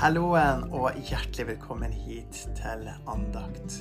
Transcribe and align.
Halloen 0.00 0.62
og 0.72 0.94
hjertelig 0.96 1.44
velkommen 1.44 1.92
hit 1.92 2.38
til 2.56 2.86
andakt. 2.88 3.74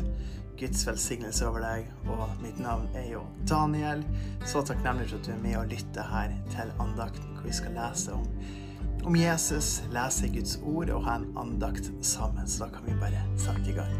Guds 0.60 0.82
velsignelse 0.84 1.46
over 1.48 1.64
deg, 1.64 1.86
og 2.12 2.34
mitt 2.42 2.60
navn 2.60 2.90
er 3.00 3.06
jo 3.14 3.22
Daniel. 3.48 4.04
Så 4.44 4.60
takknemlig 4.68 5.08
for 5.14 5.22
at 5.22 5.30
du 5.30 5.32
er 5.32 5.40
med 5.46 5.56
og 5.62 5.72
lytter 5.72 6.10
her 6.12 6.34
til 6.52 6.74
andakten, 6.84 7.30
hvor 7.38 7.48
vi 7.48 7.56
skal 7.56 7.72
lese 7.80 8.18
om, 8.18 8.28
om 9.08 9.16
Jesus, 9.16 9.70
lese 9.96 10.28
Guds 10.36 10.58
ord 10.60 10.92
og 10.98 11.08
ha 11.08 11.16
en 11.22 11.30
andakt 11.40 11.88
sammen. 12.04 12.52
Så 12.52 12.66
da 12.66 12.74
kan 12.76 12.84
vi 12.90 13.00
bare 13.00 13.24
sette 13.40 13.72
i 13.72 13.80
gang. 13.80 13.96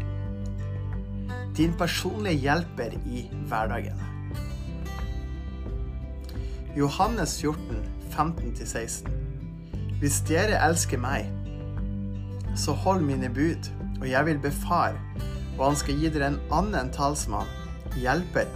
Din 1.56 1.72
personlige 1.72 2.44
hjelper 2.44 3.00
i 3.08 3.30
hverdagen. 3.48 3.96
Johannes 6.76 7.40
14, 7.40 7.80
15-16. 8.12 9.08
Hvis 10.04 10.20
dere 10.28 10.60
elsker 10.68 11.00
meg, 11.00 11.39
så 12.56 12.72
hold 12.72 13.02
mine 13.06 13.28
bud, 13.34 13.70
og 14.00 14.08
jeg 14.10 14.26
vil 14.26 14.38
befare, 14.42 14.98
og 15.58 15.66
han 15.70 15.76
skal 15.76 15.98
gi 16.00 16.10
dere 16.12 16.32
en 16.32 16.40
annen 16.54 16.90
talsmann, 16.94 17.48
hjelper, 18.00 18.48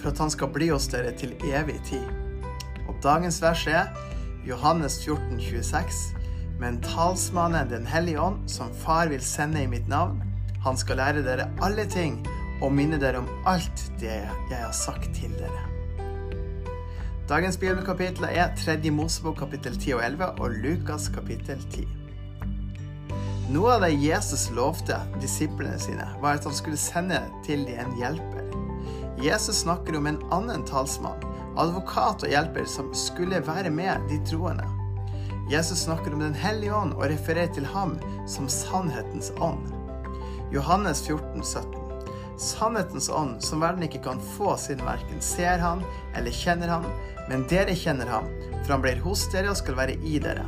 for 0.00 0.10
at 0.10 0.18
han 0.18 0.32
skal 0.34 0.50
bli 0.52 0.70
hos 0.72 0.88
dere 0.90 1.12
til 1.18 1.34
evig 1.46 1.78
tid. 1.86 2.04
Og 2.88 2.96
dagens 3.04 3.38
vers 3.42 3.66
er 3.70 3.92
Johannes 4.46 4.98
14, 5.04 5.38
26. 5.40 6.18
Men 6.60 6.80
talsmannen 6.82 7.70
Den 7.70 7.86
hellige 7.86 8.20
ånd, 8.20 8.48
som 8.50 8.70
Far 8.74 9.08
vil 9.10 9.22
sende 9.22 9.62
i 9.62 9.70
mitt 9.70 9.88
navn, 9.88 10.22
han 10.62 10.76
skal 10.76 10.96
lære 10.96 11.22
dere 11.26 11.48
alle 11.62 11.86
ting 11.90 12.20
og 12.62 12.72
minne 12.74 13.00
dere 13.02 13.22
om 13.22 13.30
alt 13.46 13.88
det 14.00 14.20
jeg 14.22 14.58
har 14.58 14.74
sagt 14.74 15.10
til 15.14 15.34
dere. 15.38 15.64
Dagens 17.30 17.56
bibelkapitler 17.56 18.28
er 18.28 18.54
3. 18.58 18.90
Mosebok 18.90 19.38
kapittel 19.38 19.78
10 19.78 19.92
og 19.96 20.04
11 20.04 20.30
og 20.38 20.50
Lukas 20.62 21.08
kapittel 21.08 21.62
10. 21.70 22.01
Noe 23.50 23.74
av 23.74 23.80
det 23.80 23.90
Jesus 23.90 24.50
lovte 24.54 25.00
disiplene 25.20 25.78
sine, 25.78 26.06
var 26.22 26.38
at 26.38 26.44
han 26.46 26.54
skulle 26.54 26.78
sende 26.78 27.18
til 27.46 27.64
dem 27.66 27.80
en 27.82 27.96
hjelper. 27.98 28.46
Jesus 29.22 29.64
snakker 29.64 29.96
om 29.98 30.06
en 30.06 30.20
annen 30.34 30.62
talsmann, 30.66 31.26
advokat 31.58 32.22
og 32.22 32.30
hjelper, 32.30 32.64
som 32.70 32.92
skulle 32.94 33.42
være 33.46 33.70
med 33.74 34.06
de 34.10 34.20
troende. 34.30 34.66
Jesus 35.50 35.82
snakker 35.84 36.14
om 36.14 36.22
Den 36.22 36.34
hellige 36.34 36.74
ånd 36.74 36.94
og 36.94 37.08
refererer 37.10 37.50
til 37.52 37.66
ham 37.66 37.98
som 38.30 38.48
sannhetens 38.48 39.32
ånd. 39.42 39.66
Johannes 40.54 41.02
14, 41.06 41.42
17. 41.42 41.74
Sannhetens 42.38 43.10
ånd, 43.10 43.42
som 43.42 43.60
verden 43.60 43.82
ikke 43.82 44.04
kan 44.06 44.22
få 44.36 44.54
siden 44.56 44.86
verken 44.86 45.20
ser 45.20 45.58
han 45.58 45.82
eller 46.16 46.30
kjenner 46.30 46.70
han, 46.72 46.86
men 47.28 47.44
dere 47.50 47.74
kjenner 47.76 48.08
ham, 48.08 48.30
for 48.62 48.76
han 48.76 48.86
blir 48.86 49.02
hos 49.04 49.26
dere 49.34 49.50
og 49.50 49.58
skal 49.58 49.76
være 49.78 49.98
i 50.06 50.22
dere. 50.22 50.46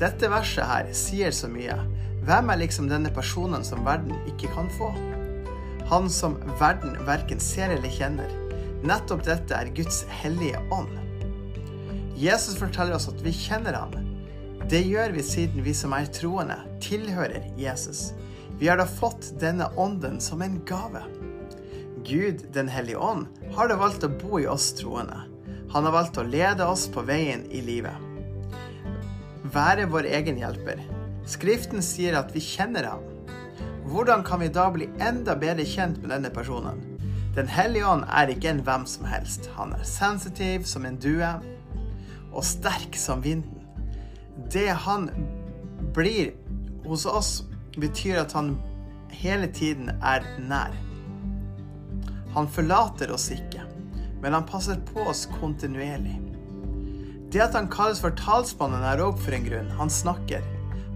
Dette 0.00 0.30
verset 0.32 0.66
her 0.66 0.88
sier 0.96 1.34
så 1.34 1.50
mye. 1.50 1.76
Hvem 2.22 2.52
er 2.52 2.60
liksom 2.60 2.86
denne 2.86 3.10
personen 3.10 3.64
som 3.66 3.82
verden 3.86 4.14
ikke 4.30 4.50
kan 4.54 4.68
få? 4.78 4.92
Han 5.90 6.06
som 6.10 6.36
verden 6.60 6.94
verken 7.06 7.40
ser 7.42 7.72
eller 7.74 7.90
kjenner. 7.90 8.30
Nettopp 8.86 9.24
dette 9.26 9.56
er 9.56 9.72
Guds 9.74 10.04
hellige 10.22 10.60
ånd. 10.70 10.92
Jesus 12.18 12.54
forteller 12.60 12.94
oss 12.94 13.08
at 13.10 13.18
vi 13.24 13.32
kjenner 13.34 13.74
ham. 13.74 13.96
Det 14.70 14.84
gjør 14.86 15.16
vi 15.16 15.24
siden 15.26 15.66
vi 15.66 15.74
som 15.74 15.94
er 15.96 16.06
troende, 16.14 16.60
tilhører 16.84 17.50
Jesus. 17.58 18.12
Vi 18.60 18.70
har 18.70 18.78
da 18.78 18.86
fått 18.86 19.32
denne 19.42 19.66
ånden 19.74 20.20
som 20.22 20.42
en 20.46 20.60
gave. 20.68 21.02
Gud, 22.06 22.46
Den 22.54 22.68
hellige 22.70 23.02
ånd, 23.02 23.26
har 23.54 23.68
da 23.70 23.80
valgt 23.82 24.06
å 24.06 24.14
bo 24.14 24.38
i 24.38 24.46
oss 24.46 24.70
troende. 24.78 25.24
Han 25.74 25.86
har 25.88 25.94
valgt 25.98 26.18
å 26.22 26.26
lede 26.26 26.66
oss 26.70 26.86
på 26.86 27.02
veien 27.02 27.42
i 27.50 27.62
livet. 27.66 27.98
Være 29.42 29.90
vår 29.90 30.06
egen 30.20 30.38
hjelper. 30.38 30.82
Skriften 31.32 31.80
sier 31.84 32.18
at 32.18 32.32
vi 32.34 32.42
kjenner 32.44 32.90
ham. 32.92 33.04
Hvordan 33.88 34.24
kan 34.24 34.40
vi 34.42 34.50
da 34.52 34.66
bli 34.72 34.88
enda 35.00 35.34
bedre 35.38 35.64
kjent 35.68 36.00
med 36.02 36.12
denne 36.12 36.30
personen? 36.34 36.80
Den 37.32 37.48
hellige 37.48 37.88
ånd 37.88 38.04
er 38.12 38.28
ikke 38.28 38.50
en 38.50 38.60
hvem 38.66 38.84
som 38.88 39.06
helst. 39.08 39.48
Han 39.56 39.72
er 39.72 39.88
sensitiv 39.88 40.66
som 40.68 40.84
en 40.84 40.98
due 41.00 41.30
og 42.32 42.44
sterk 42.44 42.96
som 43.00 43.24
vinden. 43.24 43.64
Det 44.52 44.68
han 44.84 45.08
blir 45.96 46.34
hos 46.84 47.06
oss, 47.08 47.32
betyr 47.80 48.20
at 48.20 48.34
han 48.36 48.54
hele 49.12 49.48
tiden 49.48 49.88
er 50.04 50.24
nær. 50.40 50.74
Han 52.36 52.48
forlater 52.48 53.12
oss 53.12 53.30
ikke, 53.32 53.64
men 54.20 54.36
han 54.36 54.48
passer 54.48 54.80
på 54.92 55.04
oss 55.08 55.24
kontinuerlig. 55.38 56.18
Det 57.32 57.40
at 57.40 57.56
han 57.56 57.70
kalles 57.72 58.00
for 58.04 58.12
talsmannen, 58.16 58.84
er 58.84 59.00
òg 59.00 59.20
for 59.20 59.32
en 59.32 59.46
grunn. 59.46 59.72
Han 59.78 59.92
snakker. 59.92 60.44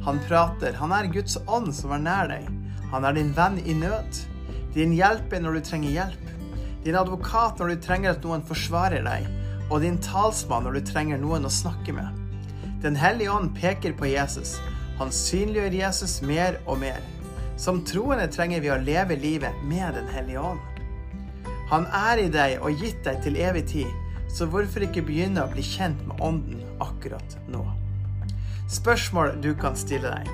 Han 0.07 0.21
prater. 0.29 0.77
Han 0.79 0.93
er 0.95 1.11
Guds 1.11 1.35
ånd 1.51 1.73
som 1.75 1.91
er 1.97 2.03
nær 2.05 2.31
deg. 2.31 2.47
Han 2.93 3.05
er 3.05 3.17
din 3.17 3.33
venn 3.35 3.59
i 3.59 3.75
nød. 3.75 4.21
Din 4.77 4.95
hjelper 4.95 5.43
når 5.43 5.59
du 5.59 5.67
trenger 5.67 5.97
hjelp. 5.97 6.31
Din 6.85 6.99
advokat 6.99 7.59
når 7.59 7.73
du 7.73 7.83
trenger 7.83 8.13
at 8.15 8.23
noen 8.23 8.45
forsvarer 8.47 9.03
deg. 9.03 9.27
Og 9.67 9.83
din 9.83 9.99
talsmann 9.99 10.63
når 10.69 10.79
du 10.79 10.87
trenger 10.93 11.19
noen 11.19 11.49
å 11.49 11.51
snakke 11.51 11.97
med. 11.97 12.23
Den 12.85 12.95
hellige 12.95 13.33
ånd 13.35 13.51
peker 13.59 13.97
på 13.99 14.07
Jesus. 14.13 14.61
Han 15.01 15.11
synliggjør 15.11 15.75
Jesus 15.81 16.21
mer 16.23 16.61
og 16.67 16.79
mer. 16.85 17.03
Som 17.59 17.83
troende 17.89 18.29
trenger 18.31 18.63
vi 18.63 18.71
å 18.71 18.79
leve 18.79 19.17
livet 19.19 19.59
med 19.67 19.97
Den 19.97 20.07
hellige 20.13 20.45
ånd. 20.53 20.63
Han 21.73 21.89
er 21.91 22.23
i 22.23 22.29
deg 22.31 22.61
og 22.63 22.79
gitt 22.79 23.03
deg 23.03 23.19
til 23.25 23.41
evig 23.43 23.65
tid, 23.73 23.91
så 24.31 24.47
hvorfor 24.47 24.87
ikke 24.87 25.03
begynne 25.09 25.43
å 25.43 25.51
bli 25.51 25.65
kjent 25.67 25.99
med 26.07 26.23
Ånden 26.23 26.63
akkurat 26.85 27.37
nå? 27.51 27.65
Spørsmål 28.67 29.37
du 29.43 29.53
kan 29.55 29.77
stille 29.79 30.11
deg. 30.11 30.31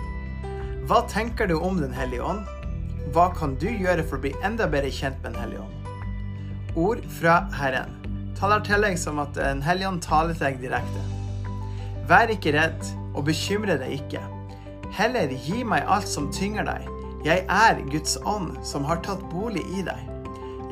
Hva 0.88 1.02
tenker 1.08 1.50
du 1.50 1.58
om 1.60 1.76
Den 1.82 1.92
hellige 1.92 2.24
ånd? 2.24 2.46
Hva 3.12 3.28
kan 3.36 3.58
du 3.60 3.68
gjøre 3.68 4.06
for 4.06 4.16
å 4.16 4.22
bli 4.24 4.32
enda 4.40 4.64
bedre 4.72 4.88
kjent 4.88 5.18
med 5.20 5.34
Den 5.34 5.42
hellige 5.42 5.66
ånd? 5.66 5.90
Ord 6.80 7.02
fra 7.18 7.34
Herren 7.52 7.98
taler 8.38 8.64
til 8.64 8.86
deg 8.86 8.96
som 8.98 9.20
at 9.20 9.36
Den 9.36 9.60
hellige 9.62 9.90
ånd 9.90 10.00
taler 10.02 10.32
til 10.32 10.46
deg 10.48 10.62
direkte. 10.64 11.04
Vær 12.08 12.32
ikke 12.32 12.56
redd, 12.56 12.88
og 13.12 13.28
bekymre 13.28 13.76
deg 13.78 13.98
ikke. 14.00 14.24
Heller 14.96 15.36
gi 15.44 15.60
meg 15.68 15.84
alt 15.84 16.08
som 16.08 16.32
tynger 16.32 16.64
deg. 16.64 16.88
Jeg 17.28 17.44
er 17.52 17.84
Guds 17.92 18.16
ånd, 18.24 18.56
som 18.64 18.88
har 18.88 19.04
tatt 19.04 19.22
bolig 19.30 19.62
i 19.76 19.84
deg. 19.84 20.08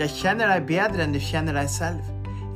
Jeg 0.00 0.16
kjenner 0.16 0.48
deg 0.54 0.68
bedre 0.72 1.04
enn 1.04 1.12
du 1.12 1.20
kjenner 1.20 1.60
deg 1.60 1.68
selv. 1.68 2.00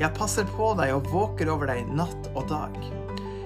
Jeg 0.00 0.16
passer 0.16 0.48
på 0.56 0.72
deg 0.80 0.96
og 0.96 1.12
våker 1.12 1.52
over 1.52 1.68
deg 1.68 1.92
natt 1.92 2.32
og 2.32 2.48
dag. 2.48 3.03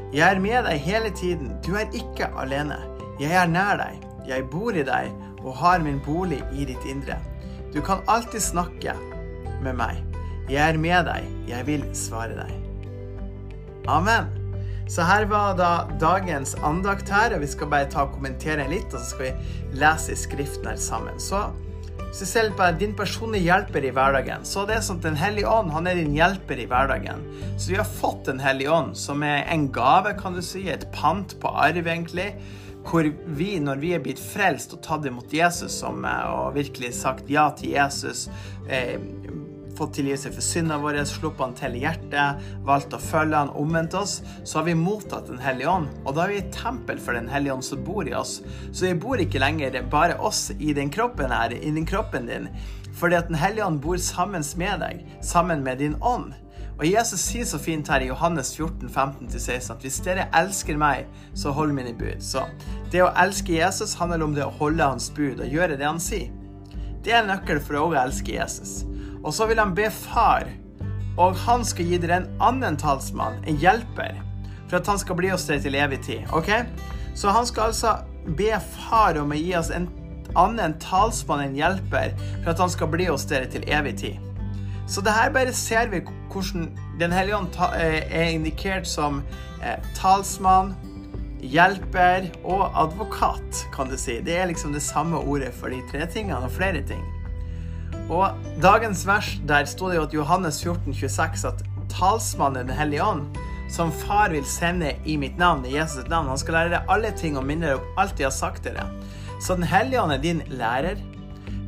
Jeg 0.09 0.25
er 0.25 0.39
med 0.41 0.65
deg 0.65 0.79
hele 0.81 1.11
tiden. 1.13 1.51
Du 1.67 1.75
er 1.77 1.91
ikke 1.93 2.31
alene. 2.41 2.79
Jeg 3.21 3.35
er 3.37 3.51
nær 3.51 3.77
deg. 3.77 4.07
Jeg 4.29 4.47
bor 4.49 4.73
i 4.73 4.85
deg 4.87 5.11
og 5.43 5.57
har 5.61 5.83
min 5.85 6.01
bolig 6.05 6.41
i 6.57 6.65
ditt 6.69 6.85
indre. 6.89 7.19
Du 7.75 7.83
kan 7.85 8.01
alltid 8.09 8.41
snakke 8.41 8.95
med 9.61 9.77
meg. 9.77 10.01
Jeg 10.49 10.63
er 10.65 10.81
med 10.81 11.05
deg. 11.11 11.29
Jeg 11.51 11.69
vil 11.69 11.85
svare 11.93 12.39
deg. 12.39 12.55
Amen. 13.89 14.33
Så 14.89 15.05
her 15.05 15.27
var 15.29 15.53
da 15.59 15.71
dagens 16.01 16.55
andakt 16.65 17.11
her, 17.13 17.35
og 17.37 17.43
vi 17.45 17.51
skal 17.53 17.69
bare 17.69 17.91
ta 17.93 18.07
og 18.07 18.15
kommentere 18.17 18.65
litt, 18.71 18.89
og 18.95 19.03
så 19.03 19.11
skal 19.11 19.27
vi 19.27 19.81
lese 19.83 20.15
i 20.15 20.17
Skriften 20.17 20.71
her 20.71 20.81
sammen. 20.81 21.21
Så 21.21 21.51
du 22.09 22.27
ser 22.27 22.51
på 22.57 22.67
din 22.81 22.95
personlige 22.97 23.45
hjelper 23.45 23.85
i 23.85 23.91
hverdagen, 23.95 24.45
så 24.49 24.63
er 24.63 24.71
det 24.71 24.79
sånn 24.87 24.99
at 24.99 25.09
Den 25.09 25.19
hellige 25.21 25.51
ånd 25.53 25.71
han 25.75 25.87
er 25.87 25.99
din 26.01 26.17
hjelper 26.17 26.59
i 26.59 26.67
hverdagen. 26.71 27.21
Så 27.57 27.75
vi 27.75 27.77
har 27.79 27.89
fått 27.89 28.25
Den 28.31 28.41
hellige 28.41 28.73
ånd, 28.73 28.97
som 28.97 29.23
er 29.23 29.45
en 29.53 29.69
gave, 29.73 30.15
kan 30.19 30.35
du 30.35 30.43
si, 30.43 30.65
et 30.73 30.89
pant 30.95 31.37
på 31.41 31.53
arv, 31.53 31.85
egentlig. 31.85 32.33
Hvor 32.89 33.05
vi, 33.37 33.51
når 33.61 33.83
vi 33.83 33.93
er 33.93 34.01
blitt 34.01 34.23
frelst 34.23 34.73
og 34.73 34.81
tatt 34.87 35.05
imot 35.07 35.35
Jesus 35.35 35.75
som, 35.83 36.01
og 36.07 36.57
virkelig 36.57 36.95
sagt 36.97 37.29
ja 37.31 37.51
til 37.59 37.75
Jesus, 37.77 38.29
eh, 38.73 38.97
fått 39.79 39.95
tilgivelse 39.99 40.33
for 40.35 40.45
syndene 40.45 40.81
våre, 40.83 41.05
sluppet 41.07 41.45
han 41.45 41.55
til 41.59 41.77
hjertet, 41.81 42.49
valgt 42.67 42.97
å 42.97 43.01
følge 43.03 43.43
han, 43.45 43.53
omvendt 43.59 43.95
oss, 43.99 44.19
så 44.43 44.61
har 44.61 44.67
vi 44.69 44.77
mottatt 44.79 45.31
Den 45.31 45.41
hellige 45.43 45.71
ånd. 45.71 45.93
Og 46.05 46.17
da 46.17 46.25
er 46.25 46.35
vi 46.35 46.41
et 46.43 46.53
tempel 46.55 47.01
for 47.03 47.17
Den 47.17 47.31
hellige 47.31 47.55
ånd 47.55 47.67
som 47.67 47.85
bor 47.87 48.09
i 48.09 48.17
oss. 48.17 48.41
Så 48.73 48.89
vi 48.89 48.97
bor 48.99 49.23
ikke 49.23 49.43
lenger 49.43 49.79
bare 49.91 50.19
oss 50.19 50.49
i 50.59 50.75
den 50.77 50.91
kroppen 50.91 51.33
her, 51.35 51.55
i 51.55 51.71
den 51.71 51.87
kroppen 51.87 52.27
din, 52.31 52.51
fordi 52.99 53.19
at 53.21 53.31
Den 53.31 53.39
hellige 53.39 53.67
ånd 53.67 53.81
bor 53.85 53.97
sammen 54.03 54.45
med 54.59 54.85
deg, 54.85 55.07
sammen 55.23 55.65
med 55.65 55.79
din 55.79 55.97
ånd. 56.03 56.35
Og 56.79 56.87
Jesus 56.87 57.25
sier 57.27 57.47
så 57.47 57.59
fint 57.59 57.89
her 57.91 58.05
i 58.05 58.11
Johannes 58.11 58.53
14, 58.55 58.87
15-16 58.87 59.73
at 59.75 59.83
hvis 59.83 59.99
dere 60.07 60.29
elsker 60.39 60.79
meg, 60.79 61.09
så 61.35 61.51
hold 61.51 61.75
mine 61.75 61.91
bud. 61.99 62.23
Så 62.23 62.45
det 62.93 63.03
å 63.03 63.11
elske 63.19 63.57
Jesus 63.57 63.97
handler 63.99 64.23
om 64.23 64.37
det 64.37 64.47
å 64.47 64.55
holde 64.61 64.87
hans 64.87 65.11
bud 65.11 65.43
og 65.43 65.51
gjøre 65.51 65.79
det 65.79 65.89
han 65.89 65.99
sier. 66.03 66.31
Det 67.03 67.15
er 67.15 67.25
en 67.25 67.33
nøkkel 67.33 67.59
for 67.63 67.81
å 67.81 67.89
elske 67.99 68.37
Jesus. 68.37 68.85
Og 69.25 69.35
så 69.35 69.49
vil 69.51 69.61
han 69.61 69.75
be 69.75 69.89
far, 69.93 70.49
og 71.19 71.37
han 71.47 71.65
skal 71.67 71.91
gi 71.91 71.99
dere 71.99 72.21
en 72.23 72.29
annen 72.45 72.79
talsmann, 72.79 73.41
en 73.47 73.59
hjelper, 73.59 74.21
for 74.69 74.79
at 74.79 74.91
han 74.91 75.01
skal 75.01 75.19
bli 75.19 75.33
hos 75.33 75.47
dere 75.49 75.65
til 75.65 75.79
evig 75.79 76.01
tid. 76.07 76.29
Ok? 76.37 76.53
Så 77.19 77.33
han 77.35 77.47
skal 77.49 77.73
altså 77.73 77.97
be 78.39 78.53
far 78.87 79.19
om 79.19 79.33
å 79.35 79.39
gi 79.39 79.55
oss 79.59 79.73
en 79.75 79.89
annen 80.39 80.77
talsmann, 80.83 81.49
en 81.49 81.59
hjelper, 81.59 82.15
for 82.43 82.53
at 82.53 82.63
han 82.63 82.73
skal 82.73 82.93
bli 82.93 83.09
hos 83.11 83.27
dere 83.29 83.49
til 83.51 83.67
evig 83.67 83.97
tid. 84.05 84.25
Så 84.89 85.03
det 85.05 85.13
her 85.13 85.33
bare 85.33 85.53
ser 85.53 85.91
vi 85.93 86.01
hvordan 86.33 86.71
Den 86.99 87.13
hellige 87.13 87.37
ånd 87.37 87.57
eh, 87.77 88.03
er 88.11 88.33
indikert 88.35 88.89
som 88.89 89.21
eh, 89.63 89.77
talsmann, 89.95 90.73
hjelper 91.39 92.27
og 92.43 92.73
advokat, 92.75 93.61
kan 93.75 93.87
du 93.87 93.95
si. 93.97 94.17
Det 94.25 94.35
er 94.35 94.49
liksom 94.51 94.73
det 94.75 94.83
samme 94.83 95.21
ordet 95.21 95.53
for 95.55 95.71
de 95.71 95.79
tre 95.93 96.09
tingene 96.11 96.41
og 96.43 96.51
flere 96.51 96.83
ting. 96.83 97.05
Og 98.09 98.33
dagens 98.63 99.05
vers, 99.07 99.35
der 99.49 99.67
sto 99.69 99.91
det 99.91 99.99
jo 99.99 100.07
at 100.07 100.15
Johannes 100.15 100.63
14, 100.65 100.95
26 100.95 101.49
at 101.51 101.65
talsmannen 101.93 102.69
Den 102.69 102.77
hellige 102.77 103.05
ånd, 103.05 103.37
som 103.69 103.93
far 103.93 104.33
vil 104.33 104.47
sende 104.49 104.95
i 105.05 105.19
mitt 105.21 105.37
navn, 105.39 105.67
i 105.69 105.75
Jesus' 105.77 106.09
navn, 106.09 106.29
han 106.29 106.41
skal 106.41 106.57
lære 106.57 106.73
deg 106.73 106.89
alle 106.89 107.13
ting 107.17 107.37
og 107.37 107.45
minne 107.45 107.69
deg 107.69 107.83
om 107.83 108.01
alt 108.01 108.17
de 108.17 108.25
har 108.25 108.33
sagt 108.33 108.65
dere. 108.65 108.87
Så 109.45 109.55
Den 109.55 109.69
hellige 109.69 110.01
ånd 110.03 110.13
er 110.13 110.23
din 110.23 110.43
lærer. 110.49 110.97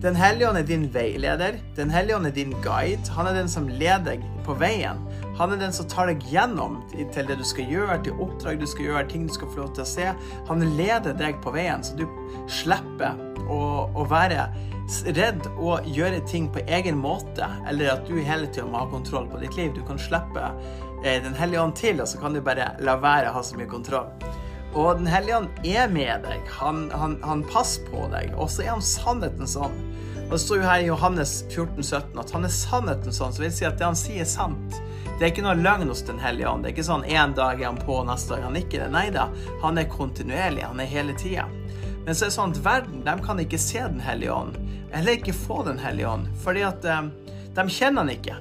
Den 0.00 0.16
hellige 0.16 0.48
ånd 0.48 0.58
er 0.58 0.64
din 0.64 0.88
veileder. 0.94 1.60
Den 1.76 1.90
hellige 1.90 2.16
ånd 2.16 2.26
er 2.26 2.34
din 2.34 2.56
guide. 2.64 3.12
Han 3.16 3.28
er 3.28 3.36
den 3.36 3.48
som 3.48 3.68
leder 3.68 4.14
deg 4.14 4.24
på 4.46 4.56
veien. 4.56 5.04
Han 5.40 5.54
er 5.54 5.60
den 5.62 5.72
som 5.72 5.86
tar 5.88 6.10
deg 6.10 6.24
gjennom 6.28 6.82
til 6.92 7.24
det 7.24 7.38
du 7.40 7.44
skal 7.48 7.70
gjøre, 7.72 7.94
til 8.04 8.18
oppdrag 8.20 8.58
du 8.60 8.66
skal 8.68 8.90
gjøre, 8.90 9.06
ting 9.08 9.22
du 9.24 9.32
skal 9.32 9.48
få 9.48 9.62
lov 9.62 9.70
til 9.72 9.86
å 9.86 9.88
se. 9.88 10.10
Han 10.50 10.66
leder 10.76 11.16
deg 11.16 11.38
på 11.40 11.54
veien, 11.54 11.80
så 11.80 11.96
du 11.96 12.04
slipper 12.44 13.16
å, 13.48 13.62
å 13.88 14.04
være 14.10 14.50
redd 15.16 15.46
og 15.54 15.88
gjøre 15.88 16.20
ting 16.28 16.50
på 16.52 16.60
egen 16.68 17.00
måte, 17.00 17.48
eller 17.70 17.94
at 17.94 18.04
du 18.04 18.18
hele 18.18 18.50
tida 18.50 18.66
må 18.68 18.82
ha 18.82 18.90
kontroll 18.92 19.30
på 19.32 19.40
ditt 19.40 19.56
liv. 19.56 19.72
Du 19.72 19.80
kan 19.88 20.00
slippe 20.02 20.44
eh, 21.06 21.22
Den 21.24 21.32
hellige 21.38 21.64
ånd 21.64 21.76
til, 21.78 22.04
og 22.04 22.10
så 22.10 22.20
kan 22.20 22.36
du 22.36 22.42
bare 22.44 22.74
la 22.84 22.98
være 23.00 23.30
å 23.30 23.38
ha 23.38 23.44
så 23.46 23.56
mye 23.56 23.70
kontroll. 23.70 24.12
Og 24.74 25.00
Den 25.00 25.08
hellige 25.08 25.40
ånd 25.40 25.64
er 25.66 25.88
med 25.88 26.28
deg. 26.28 26.44
Han, 26.60 26.84
han, 26.92 27.16
han 27.24 27.48
passer 27.48 27.88
på 27.88 28.04
deg. 28.12 28.36
Og 28.36 28.52
så 28.52 28.66
er 28.66 28.74
han 28.74 28.84
sannhetens 28.84 29.56
ånd. 29.56 29.80
Og 30.26 30.36
Det 30.36 30.44
står 30.44 30.60
jo 30.60 30.68
her 30.68 30.84
i 30.84 30.90
Johannes 30.92 31.40
14, 31.48 31.80
17 31.80 32.20
at 32.22 32.36
han 32.36 32.46
er 32.46 32.52
sannhetens 32.54 33.24
ånd, 33.24 33.34
som 33.34 33.48
vil 33.48 33.54
si 33.56 33.66
at 33.66 33.80
det 33.80 33.88
han 33.88 33.98
sier, 33.98 34.20
er 34.22 34.30
sant. 34.30 34.82
Det 35.20 35.26
er 35.26 35.34
ikke 35.34 35.42
noe 35.44 35.58
løgn 35.60 35.90
hos 35.92 36.00
Den 36.08 36.18
hellige 36.22 36.48
ånd. 36.48 36.62
Det 36.64 36.70
er 36.70 36.72
ikke 36.78 36.86
sånn 36.86 37.02
én 37.04 37.34
dag 37.36 37.58
er 37.60 37.66
han 37.68 37.76
på, 37.76 37.98
neste 38.08 38.32
dag 38.32 38.40
er 38.40 38.46
han 38.48 38.54
ikke 38.56 38.78
det. 38.80 38.86
Nei 38.94 39.08
da, 39.12 39.26
han 39.60 39.76
er 39.76 39.88
kontinuerlig. 39.92 40.62
Han 40.64 40.80
er 40.80 40.88
hele 40.88 41.12
tida. 41.20 41.44
Men 42.06 42.16
så 42.16 42.24
er 42.24 42.30
det 42.30 42.36
sånn 42.38 42.54
at 42.54 42.60
verden 42.64 43.02
de 43.04 43.14
kan 43.26 43.42
ikke 43.42 43.58
se 43.60 43.82
Den 43.84 44.00
hellige 44.00 44.32
ånd, 44.32 44.54
eller 44.96 45.18
ikke 45.18 45.34
få 45.36 45.58
Den 45.66 45.76
hellige 45.82 46.08
ånd, 46.08 46.30
fordi 46.40 46.62
at 46.64 46.86
eh, 46.88 47.10
de 47.52 47.64
kjenner 47.68 48.00
han 48.00 48.12
ikke. 48.14 48.38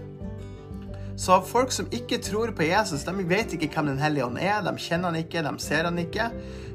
Så 1.19 1.41
folk 1.43 1.75
som 1.75 1.89
ikke 1.91 2.21
tror 2.23 2.53
på 2.55 2.63
Jesus, 2.69 3.03
de 3.03 3.25
vet 3.27 3.57
ikke 3.57 3.67
hvem 3.73 3.89
Den 3.91 3.99
hellige 3.99 4.29
ånd 4.29 4.39
er. 4.39 4.61
De 4.63 4.71
kjenner 4.79 5.11
han 5.11 5.19
ikke, 5.19 5.43
de 5.43 5.51
ser 5.59 5.83
han 5.83 5.99
ikke. 5.99 6.29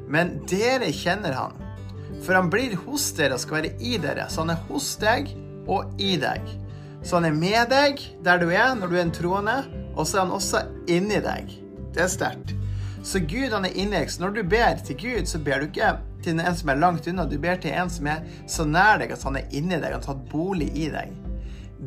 Men 0.05 0.35
dere 0.51 0.91
kjenner 0.93 1.33
han. 1.39 1.57
For 2.21 2.37
han 2.37 2.51
blir 2.53 2.77
hos 2.85 3.07
dere 3.17 3.39
og 3.39 3.41
skal 3.41 3.63
være 3.63 3.73
i 3.81 3.97
dere. 4.05 4.29
Så 4.29 4.45
han 4.45 4.53
er 4.53 4.61
hos 4.69 4.91
deg 5.01 5.33
og 5.65 5.97
i 5.97 6.19
deg. 6.21 6.45
Så 7.01 7.17
han 7.17 7.31
er 7.31 7.41
med 7.41 7.73
deg 7.73 8.05
der 8.25 8.45
du 8.45 8.53
er 8.53 8.77
når 8.77 8.93
du 8.93 8.99
er 8.99 9.07
en 9.07 9.17
troende, 9.17 9.57
og 9.95 10.07
så 10.07 10.19
er 10.19 10.27
han 10.27 10.35
også 10.35 10.65
inni 10.91 11.21
deg. 11.25 11.55
Det 11.95 12.05
er 12.05 12.13
sterkt. 12.13 12.55
Så 13.05 13.21
Gud 13.21 13.53
han 13.53 13.67
er 13.69 13.77
inni 13.77 13.99
deg. 13.99 14.11
Så 14.11 14.23
når 14.25 14.39
du 14.39 14.43
ber 14.49 14.81
til 14.85 14.97
Gud, 15.01 15.27
så 15.29 15.39
ber 15.39 15.61
du 15.61 15.69
ikke 15.69 15.97
til 16.25 16.41
en 16.41 16.57
som 16.57 16.73
er 16.73 16.81
langt 16.81 17.09
unna. 17.11 17.27
Du 17.29 17.37
ber 17.41 17.61
til 17.61 17.75
en 17.77 17.93
som 17.93 18.09
er 18.09 18.25
så 18.51 18.65
nær 18.65 18.99
deg 19.03 19.13
at 19.13 19.27
han 19.27 19.37
er 19.37 19.53
inni 19.53 19.77
deg, 19.77 19.93
han 19.93 20.01
har 20.01 20.07
tatt 20.07 20.25
bolig 20.33 20.71
i 20.73 20.89
deg. 20.93 21.13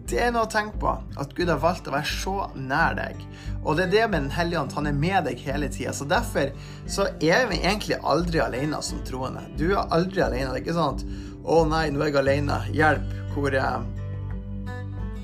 Det 0.08 0.20
er 0.22 0.30
noe 0.30 0.46
å 0.46 0.52
tenke 0.52 0.78
på, 0.78 0.92
at 1.18 1.32
Gud 1.34 1.50
har 1.50 1.62
valgt 1.64 1.88
å 1.90 1.94
være 1.96 2.10
så 2.12 2.36
nær 2.54 2.94
deg. 3.00 3.22
Og 3.64 3.80
det 3.80 3.88
er 3.88 3.94
det 3.96 4.04
med 4.12 4.28
Den 4.28 4.36
hellige 4.36 4.62
ånd, 4.62 4.76
han 4.78 4.90
er 4.92 5.00
med 5.00 5.26
deg 5.26 5.42
hele 5.42 5.72
tida. 5.74 5.94
Så 5.96 6.06
derfor 6.06 6.52
så 6.86 7.08
er 7.18 7.48
vi 7.50 7.64
egentlig 7.64 7.98
aldri 8.04 8.44
alene 8.44 8.82
som 8.86 9.02
troende. 9.08 9.48
Du 9.58 9.72
er 9.72 9.88
aldri 9.96 10.22
alene. 10.22 10.52
Det 10.52 10.62
er 10.62 10.66
ikke 10.68 10.78
sånn 10.78 11.00
at 11.00 11.06
'Å 11.48 11.64
nei, 11.66 11.90
nå 11.90 12.02
er 12.02 12.12
jeg 12.12 12.20
alene. 12.22 12.60
Hjelp. 12.76 13.14
Hvor 13.34 13.54
er 13.56 13.82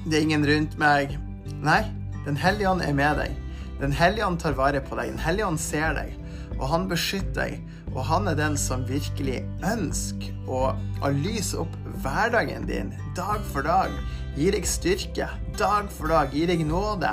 Det 0.09 0.17
er 0.17 0.21
ingen 0.21 0.45
rundt 0.45 0.77
meg.' 0.77 1.19
Nei, 1.63 1.83
Den 2.25 2.39
hellige 2.39 2.69
ånd 2.71 2.83
er 2.85 2.95
med 2.95 3.19
deg. 3.19 3.37
Den 3.81 3.91
hellige 3.91 4.25
ånd 4.25 4.39
tar 4.39 4.55
vare 4.57 4.81
på 4.83 4.95
deg. 4.99 5.11
Den 5.11 5.23
hellige 5.23 5.47
ånd 5.49 5.59
ser 5.59 5.95
deg, 5.97 6.13
og 6.59 6.67
han 6.71 6.89
beskytter 6.91 7.41
deg. 7.41 7.61
Og 7.93 8.01
han 8.09 8.25
er 8.31 8.37
den 8.37 8.55
som 8.57 8.87
virkelig 8.89 9.43
ønsker 9.69 10.49
å, 10.49 10.71
å 10.73 11.09
lyse 11.13 11.59
opp 11.61 11.73
hverdagen 12.01 12.65
din 12.69 12.89
dag 13.17 13.43
for 13.51 13.65
dag. 13.67 13.93
Gir 14.33 14.55
deg 14.55 14.65
styrke 14.65 15.27
dag 15.59 15.91
for 15.93 16.09
dag. 16.09 16.33
Gir 16.33 16.49
deg 16.49 16.63
nåde 16.65 17.11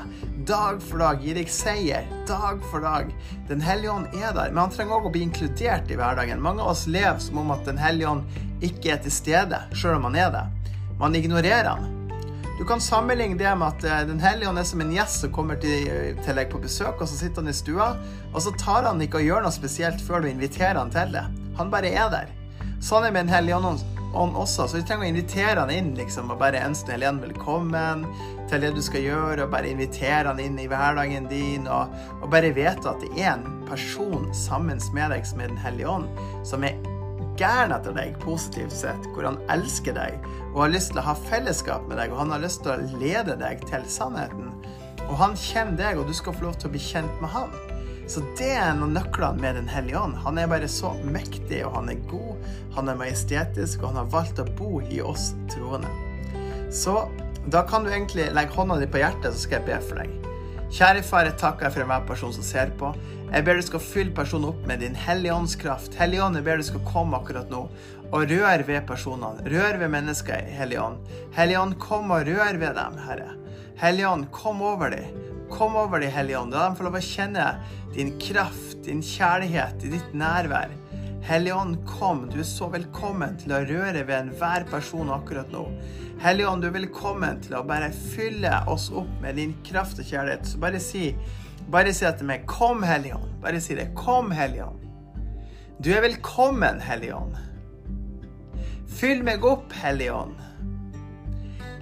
dag 0.48 0.80
for 0.80 1.02
dag. 1.02 1.20
Gir 1.20 1.36
deg 1.36 1.52
seier 1.52 2.08
dag 2.28 2.64
for 2.70 2.86
dag. 2.86 3.12
Den 3.50 3.60
hellige 3.60 3.92
ånd 3.92 4.16
er 4.16 4.32
der, 4.32 4.54
men 4.54 4.64
han 4.64 4.72
trenger 4.72 4.96
òg 4.96 5.10
å 5.10 5.14
bli 5.14 5.26
inkludert 5.26 5.92
i 5.92 6.00
hverdagen. 6.00 6.40
Mange 6.40 6.64
av 6.64 6.72
oss 6.72 6.86
lever 6.88 7.20
som 7.20 7.42
om 7.42 7.52
at 7.52 7.66
Den 7.68 7.80
hellige 7.80 8.14
ånd 8.14 8.64
ikke 8.64 8.94
er 8.94 9.04
til 9.04 9.12
stede, 9.12 9.60
sjøl 9.76 9.98
om 9.98 10.08
han 10.08 10.20
er 10.20 10.32
det. 10.34 10.46
Man 11.00 11.16
ignorerer 11.16 11.74
han. 11.74 11.99
Du 12.60 12.66
kan 12.66 12.80
sammenligne 12.80 13.38
det 13.38 13.52
med 13.56 13.68
at 13.68 13.84
eh, 13.84 14.00
Den 14.06 14.18
hellige 14.20 14.48
ånd 14.50 14.60
er 14.60 14.66
som 14.68 14.82
en 14.84 14.90
gjest 14.92 15.22
som 15.22 15.30
kommer 15.32 15.56
til, 15.56 15.86
til, 16.20 16.36
deg 16.36 16.50
på 16.52 16.58
besøk, 16.60 16.98
og 17.00 17.08
så 17.08 17.16
sitter 17.16 17.40
han 17.40 17.48
i 17.48 17.54
stua, 17.56 17.86
og 18.34 18.42
så 18.44 18.52
tar 18.60 18.84
han 18.84 19.00
ikke 19.00 19.22
og 19.22 19.24
gjør 19.24 19.46
noe 19.46 19.54
spesielt 19.54 20.04
før 20.04 20.20
du 20.20 20.28
inviterer 20.28 20.76
han 20.76 20.92
til 20.92 21.16
det. 21.16 21.24
Han 21.56 21.72
bare 21.72 21.88
er 21.88 22.12
der. 22.12 22.28
Sånn 22.84 23.08
er 23.08 23.16
med 23.16 23.30
Den 23.30 23.32
hellige 23.32 23.56
ånd 23.56 24.36
også, 24.36 24.68
så 24.68 24.76
du 24.76 24.84
trenger 24.84 25.08
å 25.08 25.12
invitere 25.14 25.56
han 25.56 25.72
inn 25.72 25.90
liksom, 25.96 26.28
og 26.28 26.44
bare 26.44 26.60
ønske 26.66 26.90
Den 26.90 26.98
hellige 26.98 27.14
ånd 27.14 27.26
velkommen 27.30 28.06
til 28.52 28.66
det 28.66 28.74
du 28.76 28.84
skal 28.84 29.08
gjøre, 29.08 29.46
og 29.46 29.56
bare 29.56 29.72
invitere 29.72 30.28
han 30.28 30.44
inn 30.44 30.60
i 30.60 30.68
hverdagen 30.68 31.32
din, 31.32 31.64
og, 31.64 31.96
og 32.20 32.28
bare 32.28 32.52
vite 32.52 32.92
at 32.92 33.00
det 33.00 33.14
er 33.16 33.38
en 33.38 33.64
person 33.72 34.28
sammen 34.36 34.84
med 34.92 35.16
deg 35.16 35.24
som 35.24 35.40
er 35.40 35.54
Den 35.56 35.64
hellige 35.64 35.96
ånd, 35.96 36.24
som 36.44 36.68
er 36.68 36.76
gæren 37.40 37.72
etter 37.74 37.94
deg, 37.96 38.18
positivt 38.22 38.74
sett, 38.76 39.08
hvor 39.14 39.26
han 39.28 39.40
elsker 39.52 39.96
deg 39.96 40.30
og 40.50 40.64
har 40.64 40.72
lyst 40.74 40.92
til 40.92 41.00
å 41.00 41.06
ha 41.08 41.16
fellesskap 41.28 41.86
med 41.88 42.00
deg, 42.00 42.12
og 42.12 42.24
han 42.24 42.34
har 42.34 42.42
lyst 42.44 42.64
til 42.64 42.74
å 42.74 43.00
lede 43.00 43.36
deg 43.40 43.64
til 43.70 43.86
sannheten. 43.88 44.50
Og 45.08 45.16
han 45.18 45.36
kjenner 45.38 45.78
deg, 45.78 45.98
og 45.98 46.10
du 46.10 46.14
skal 46.16 46.36
få 46.36 46.48
lov 46.48 46.58
til 46.60 46.70
å 46.70 46.74
bli 46.74 46.82
kjent 46.82 47.22
med 47.22 47.32
han. 47.32 47.54
Så 48.10 48.22
det 48.38 48.48
er 48.56 48.72
en 48.72 48.82
av 48.82 48.90
nøklene 48.90 49.38
med 49.38 49.54
Den 49.60 49.68
hellige 49.70 50.00
ånd. 50.00 50.16
Han 50.24 50.38
er 50.38 50.50
bare 50.50 50.68
så 50.70 50.92
mektig, 51.06 51.62
og 51.66 51.76
han 51.78 51.92
er 51.92 52.00
god, 52.10 52.48
han 52.74 52.90
er 52.90 52.98
majestetisk, 52.98 53.82
og 53.82 53.92
han 53.92 54.02
har 54.02 54.14
valgt 54.16 54.42
å 54.42 54.48
bo 54.58 54.80
i 54.82 54.98
oss 55.02 55.30
troende. 55.52 55.90
Så 56.74 57.04
da 57.50 57.62
kan 57.66 57.86
du 57.86 57.92
egentlig 57.92 58.32
legge 58.34 58.58
hånda 58.58 58.80
di 58.82 58.90
på 58.90 59.02
hjertet, 59.02 59.32
så 59.32 59.46
skal 59.46 59.60
jeg 59.60 59.70
be 59.70 59.78
for 59.86 60.02
deg. 60.02 60.29
Kjære 60.70 61.00
far, 61.02 61.26
jeg 61.26 61.34
takker 61.34 61.72
for 61.74 61.82
enhver 61.82 62.04
person 62.06 62.30
som 62.30 62.44
ser 62.46 62.68
på. 62.78 62.92
Jeg 63.30 63.42
ber 63.46 63.58
du 63.58 63.64
skal 63.66 63.82
fylle 63.82 64.12
personen 64.14 64.52
opp 64.52 64.60
med 64.70 64.78
din 64.84 64.94
hellige 64.94 65.34
åndskraft. 65.34 65.96
Hellige 65.98 66.22
ånd, 66.22 66.38
jeg 66.38 66.46
ber 66.46 66.60
du 66.60 66.66
skal 66.68 66.84
komme 66.86 67.18
akkurat 67.18 67.50
nå 67.50 67.64
og 68.10 68.30
røre 68.30 68.66
ved 68.68 68.84
personene. 68.86 69.42
Rør 69.50 69.80
ved 69.82 69.90
mennesker, 69.90 70.46
Hellige 70.54 70.84
ånd. 70.84 71.02
Hellige 71.34 71.58
ånd, 71.58 71.74
kom 71.82 72.14
og 72.14 72.22
rør 72.28 72.60
ved 72.62 72.78
dem, 72.78 73.00
Herre. 73.02 73.34
Hellige 73.82 74.12
ånd, 74.12 74.28
kom 74.30 74.62
over 74.62 74.94
dem. 74.94 75.18
Kom 75.50 75.74
over 75.74 75.98
dem, 75.98 76.14
Hellige 76.14 76.38
ånd. 76.38 76.54
La 76.54 76.68
dem 76.68 76.78
få 76.78 76.86
lov 76.86 77.00
å 77.00 77.02
kjenne 77.02 77.48
din 77.96 78.14
kraft, 78.22 78.78
din 78.86 79.02
kjærlighet, 79.02 79.82
ditt 79.90 80.14
nærvær. 80.14 80.70
Hellige 81.22 81.54
ånd, 81.54 81.76
kom. 81.86 82.28
Du 82.32 82.38
er 82.40 82.46
så 82.48 82.70
velkommen 82.72 83.36
til 83.40 83.52
å 83.52 83.60
røre 83.68 84.06
ved 84.08 84.16
enhver 84.16 84.64
person 84.70 85.10
akkurat 85.12 85.50
nå. 85.52 85.66
Helligånd, 86.22 86.64
du 86.64 86.70
er 86.70 86.78
velkommen 86.78 87.42
til 87.44 87.58
å 87.58 87.64
bare 87.68 87.90
fylle 87.92 88.54
oss 88.72 88.88
opp 88.90 89.10
med 89.20 89.36
din 89.36 89.52
kraft 89.66 90.00
og 90.00 90.08
kjærlighet. 90.08 90.48
Så 90.48 90.60
bare 90.62 90.80
si 90.80 91.10
bare 91.70 91.92
si 91.94 92.04
etter 92.04 92.24
meg 92.24 92.46
'Kom, 92.46 92.82
Helligånd'. 92.82 93.40
Bare 93.42 93.60
si 93.60 93.74
det. 93.74 93.94
'Kom, 93.94 94.32
Helligånd'. 94.32 94.88
Du 95.80 95.92
er 95.92 96.00
velkommen, 96.00 96.80
Helligånd. 96.80 97.36
Fyll 98.88 99.22
meg 99.22 99.44
opp, 99.44 99.72
Helligånd. 99.72 100.34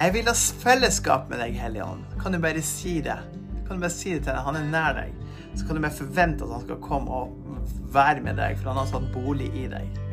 Jeg 0.01 0.13
vil 0.15 0.27
ha 0.27 0.35
fellesskap 0.35 1.31
med 1.31 1.39
deg, 1.39 1.55
Helligånd. 1.55 2.05
Kan 2.23 2.33
du 2.33 2.39
bare 2.39 2.63
si 2.63 3.01
det? 3.01 3.19
Kan 3.67 3.77
du 3.77 3.81
bare 3.81 3.91
si 3.91 4.15
det 4.15 4.25
til 4.25 4.33
deg? 4.33 4.45
Han 4.45 4.57
er 4.57 4.71
nær 4.71 4.93
deg. 4.95 5.15
Så 5.55 5.67
kan 5.67 5.77
du 5.77 5.83
bare 5.83 5.95
forvente 5.95 6.45
at 6.45 6.53
han 6.57 6.67
skal 6.67 6.83
komme 6.85 7.23
og 7.23 7.65
være 7.95 8.21
med 8.25 8.39
deg, 8.39 8.59
for 8.59 8.73
han 8.73 8.83
har 8.83 8.91
satt 8.91 9.09
bolig 9.15 9.49
i 9.57 9.67
deg. 9.71 10.05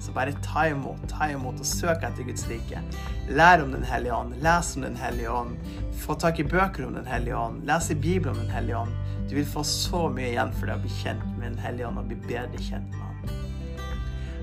Så 0.00 0.14
bare 0.16 0.32
ta 0.44 0.64
imot, 0.70 1.02
ta 1.10 1.28
imot 1.28 1.60
og 1.60 1.66
søk 1.68 2.04
etter 2.06 2.24
Guds 2.24 2.46
rike. 2.48 2.80
Lær 3.28 3.64
om 3.64 3.74
Den 3.74 3.84
hellige 3.84 4.16
ånd, 4.16 4.38
les 4.40 4.72
om 4.76 4.86
Den 4.86 4.96
hellige 4.96 5.30
ånd. 5.30 5.56
Få 6.00 6.16
tak 6.16 6.40
i 6.40 6.46
bøker 6.48 6.86
om 6.86 6.96
Den 6.96 7.06
hellige 7.06 7.36
ånd, 7.36 7.64
les 7.68 7.90
i 7.92 7.94
Bibelen 7.94 8.36
om 8.36 8.40
Den 8.46 8.54
hellige 8.54 8.78
ånd. 8.78 8.96
Du 9.28 9.36
vil 9.36 9.46
få 9.46 9.62
så 9.62 10.08
mye 10.08 10.32
igjen 10.32 10.54
for 10.56 10.66
deg 10.66 10.80
å 10.80 10.84
bli 10.86 10.96
kjent 11.02 11.26
med 11.36 11.52
Den 11.52 11.60
hellige 11.62 11.90
ånd 11.90 12.00
og 12.00 12.08
bli 12.08 12.16
bedre 12.24 12.64
kjent 12.64 12.96
med 12.96 13.04
ham. 13.04 13.36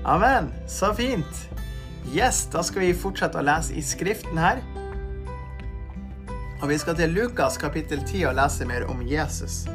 Amen. 0.08 0.52
Så 0.70 0.94
fint. 0.96 1.48
Yes, 2.14 2.46
da 2.48 2.62
skal 2.64 2.86
vi 2.86 2.94
fortsette 2.96 3.36
å 3.36 3.44
lese 3.44 3.74
i 3.76 3.82
Skriften 3.84 4.38
her. 4.40 4.62
Og 6.58 6.68
vi 6.68 6.76
skal 6.78 6.96
til 6.98 7.12
Lukas 7.14 7.54
kapittel 7.56 8.00
10 8.02 8.24
og 8.26 8.32
lese 8.34 8.66
mer 8.66 8.88
om 8.90 8.98
Jesus. 9.06 9.68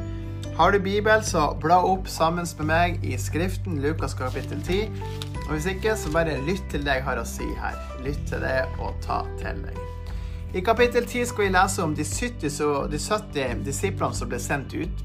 Har 0.56 0.70
du 0.70 0.78
Bibel, 0.78 1.22
så 1.24 1.46
bla 1.60 1.78
opp 1.80 2.08
sammen 2.12 2.44
med 2.58 2.66
meg 2.68 3.04
i 3.04 3.16
Skriften, 3.16 3.78
Lukas 3.80 4.12
kapittel 4.14 4.60
10. 4.60 4.90
Og 5.46 5.54
hvis 5.54 5.66
ikke, 5.72 5.94
så 5.96 6.12
bare 6.12 6.36
lytt 6.44 6.66
til 6.70 6.84
det 6.84 6.98
jeg 6.98 7.06
har 7.06 7.20
å 7.20 7.24
si 7.24 7.46
her. 7.56 7.78
Lytt 8.04 8.20
til 8.28 8.44
det 8.44 8.66
og 8.76 8.92
ta 9.00 9.22
til 9.40 9.62
deg. 9.64 9.78
I 10.54 10.60
kapittel 10.60 11.06
10 11.08 11.30
skal 11.30 11.46
vi 11.46 11.54
lese 11.54 11.82
om 11.82 11.94
de 11.96 12.04
70, 12.04 12.60
de 12.92 13.00
70 13.00 13.64
disiplene 13.64 14.14
som 14.20 14.28
ble 14.28 14.42
sendt 14.44 14.76
ut. 14.76 15.02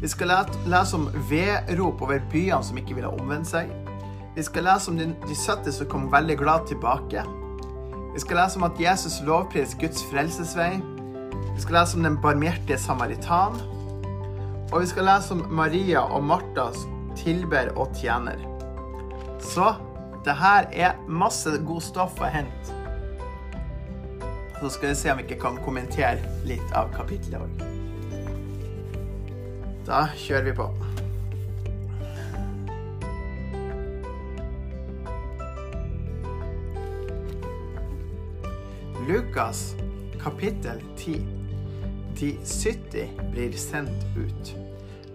Vi 0.00 0.08
skal 0.08 0.32
lese 0.64 0.96
om 0.96 1.10
vedrop 1.28 2.00
over 2.02 2.24
byene 2.32 2.64
som 2.64 2.80
ikke 2.80 2.96
ville 2.96 3.12
omvende 3.12 3.52
seg. 3.52 3.68
Vi 4.32 4.48
skal 4.48 4.64
lese 4.64 4.88
om 4.88 4.96
de 4.96 5.12
70 5.28 5.76
som 5.76 5.92
kom 5.92 6.08
veldig 6.12 6.40
glad 6.40 6.66
tilbake. 6.72 7.28
Vi 8.16 8.24
skal 8.24 8.42
lese 8.42 8.56
om 8.56 8.64
at 8.66 8.80
Jesus 8.80 9.20
lovpris 9.28 9.76
Guds 9.80 10.02
frelsesvei. 10.08 10.80
Vi 11.54 11.60
skal 11.60 11.74
lese 11.76 11.96
om 11.96 12.02
den 12.02 12.16
barmhjertige 12.20 12.78
samaritan. 12.78 13.58
Og 14.72 14.80
vi 14.80 14.86
skal 14.88 15.04
lese 15.04 15.34
om 15.34 15.42
Maria 15.52 16.00
og 16.00 16.24
Martas 16.24 16.86
tilber 17.16 17.68
og 17.76 17.92
tjener. 18.00 18.40
Så 19.40 19.74
det 20.24 20.32
her 20.38 20.70
er 20.72 21.02
masse 21.08 21.50
god 21.66 21.82
stoff 21.84 22.20
å 22.22 22.30
hente. 22.32 22.78
Så 24.62 24.70
skal 24.70 24.92
vi 24.92 24.96
se 24.96 25.12
om 25.12 25.18
vi 25.20 25.26
ikke 25.26 25.40
kan 25.42 25.60
kommentere 25.64 26.22
litt 26.48 26.72
av 26.78 26.92
kapittelet 26.94 27.42
òg. 27.42 27.68
Da 29.84 30.06
kjører 30.16 30.48
vi 30.48 30.56
på. 30.56 30.70
Lukas 39.02 39.74
kapittel 40.22 40.78
10. 40.96 41.41
De 42.22 42.38
70 42.44 43.08
blir 43.32 43.52
sendt 43.52 44.04
ut. 44.16 44.54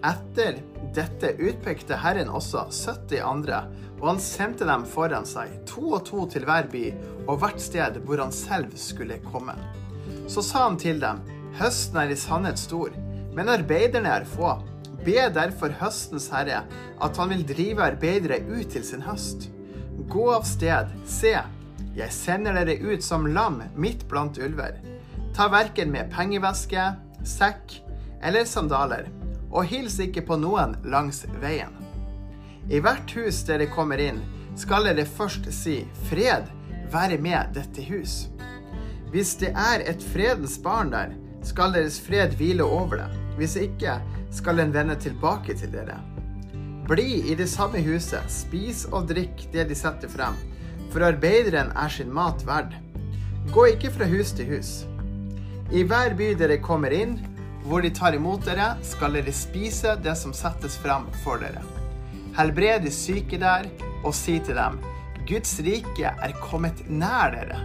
Etter 0.04 0.58
dette 0.96 1.30
utpekte 1.40 1.96
Herren 1.96 2.28
også 2.28 2.66
70 2.68 3.22
andre, 3.24 3.62
og 4.02 4.10
han 4.10 4.20
sendte 4.20 4.68
dem 4.68 4.84
foran 4.92 5.24
seg, 5.24 5.54
to 5.70 5.86
og 5.96 6.02
to 6.10 6.26
til 6.34 6.44
hver 6.44 6.68
by 6.74 6.82
og 7.30 7.38
hvert 7.40 7.64
sted 7.64 8.02
hvor 8.04 8.20
han 8.20 8.36
selv 8.36 8.76
skulle 8.76 9.22
komme. 9.30 9.56
Så 10.28 10.44
sa 10.44 10.66
han 10.66 10.76
til 10.84 11.00
dem, 11.00 11.24
høsten 11.62 12.02
er 12.04 12.12
i 12.12 12.20
sannhet 12.20 12.60
stor, 12.60 12.92
men 13.32 13.54
arbeiderne 13.56 14.12
er 14.18 14.28
få. 14.28 14.58
Be 15.08 15.30
derfor 15.32 15.80
høstens 15.80 16.28
herre 16.36 16.66
at 17.00 17.24
han 17.24 17.32
vil 17.32 17.48
drive 17.48 17.88
arbeidere 17.88 18.42
ut 18.52 18.68
til 18.76 18.84
sin 18.84 19.08
høst. 19.08 19.48
Gå 20.12 20.28
av 20.36 20.44
sted, 20.44 20.92
se, 21.08 21.38
jeg 21.96 22.20
sender 22.20 22.60
dere 22.60 22.82
ut 22.84 23.00
som 23.00 23.32
lam 23.32 23.64
midt 23.80 24.04
blant 24.12 24.44
ulver. 24.44 24.76
Ta 25.38 25.46
verken 25.54 25.92
med 25.94 26.10
pengeveske, 26.10 26.82
sekk 27.22 27.76
eller 28.26 28.48
sandaler, 28.50 29.12
og 29.52 29.68
hils 29.70 30.00
ikke 30.02 30.24
på 30.26 30.40
noen 30.42 30.74
langs 30.90 31.22
veien. 31.44 31.76
I 32.74 32.82
hvert 32.82 33.14
hus 33.14 33.44
dere 33.46 33.70
kommer 33.70 34.02
inn, 34.02 34.24
skal 34.58 34.90
dere 34.90 35.06
først 35.06 35.46
si 35.54 35.84
fred 36.10 36.50
være 36.92 37.22
med 37.22 37.54
dette 37.54 37.86
hus. 37.86 38.26
Hvis 39.14 39.38
det 39.40 39.54
er 39.54 39.86
et 39.86 40.04
fredens 40.12 40.58
barn 40.60 40.90
der, 40.92 41.14
skal 41.46 41.78
deres 41.78 42.02
fred 42.02 42.34
hvile 42.36 42.66
over 42.66 42.98
det. 43.04 43.08
Hvis 43.38 43.56
ikke, 43.62 44.00
skal 44.34 44.58
den 44.58 44.74
vende 44.74 44.98
tilbake 45.00 45.54
til 45.56 45.70
dere. 45.72 46.02
Bli 46.90 47.22
i 47.30 47.38
det 47.38 47.48
samme 47.48 47.80
huset, 47.86 48.26
spis 48.28 48.88
og 48.90 49.08
drikk 49.14 49.46
det 49.54 49.70
de 49.70 49.78
setter 49.78 50.12
frem 50.12 50.36
for 50.92 51.06
arbeideren 51.06 51.72
er 51.76 51.90
sin 51.92 52.14
mat 52.14 52.44
verd. 52.48 52.76
Gå 53.54 53.66
ikke 53.74 53.92
fra 53.94 54.08
hus 54.10 54.32
til 54.36 54.56
hus. 54.56 54.72
I 55.68 55.82
hver 55.84 56.14
by 56.16 56.30
dere 56.40 56.62
kommer 56.64 56.94
inn, 56.96 57.18
hvor 57.68 57.84
de 57.84 57.90
tar 57.92 58.16
imot 58.16 58.46
dere, 58.48 58.78
skal 58.88 59.18
dere 59.18 59.34
spise 59.36 59.98
det 60.00 60.14
som 60.16 60.32
settes 60.32 60.78
fram 60.80 61.10
for 61.26 61.42
dere. 61.44 61.60
Helbred 62.38 62.86
de 62.88 62.94
syke 62.94 63.40
der, 63.42 63.68
og 64.06 64.16
si 64.16 64.38
til 64.40 64.56
dem, 64.56 64.78
Guds 65.28 65.58
rike 65.66 66.14
er 66.14 66.36
kommet 66.40 66.86
nær 66.88 67.36
dere. 67.36 67.60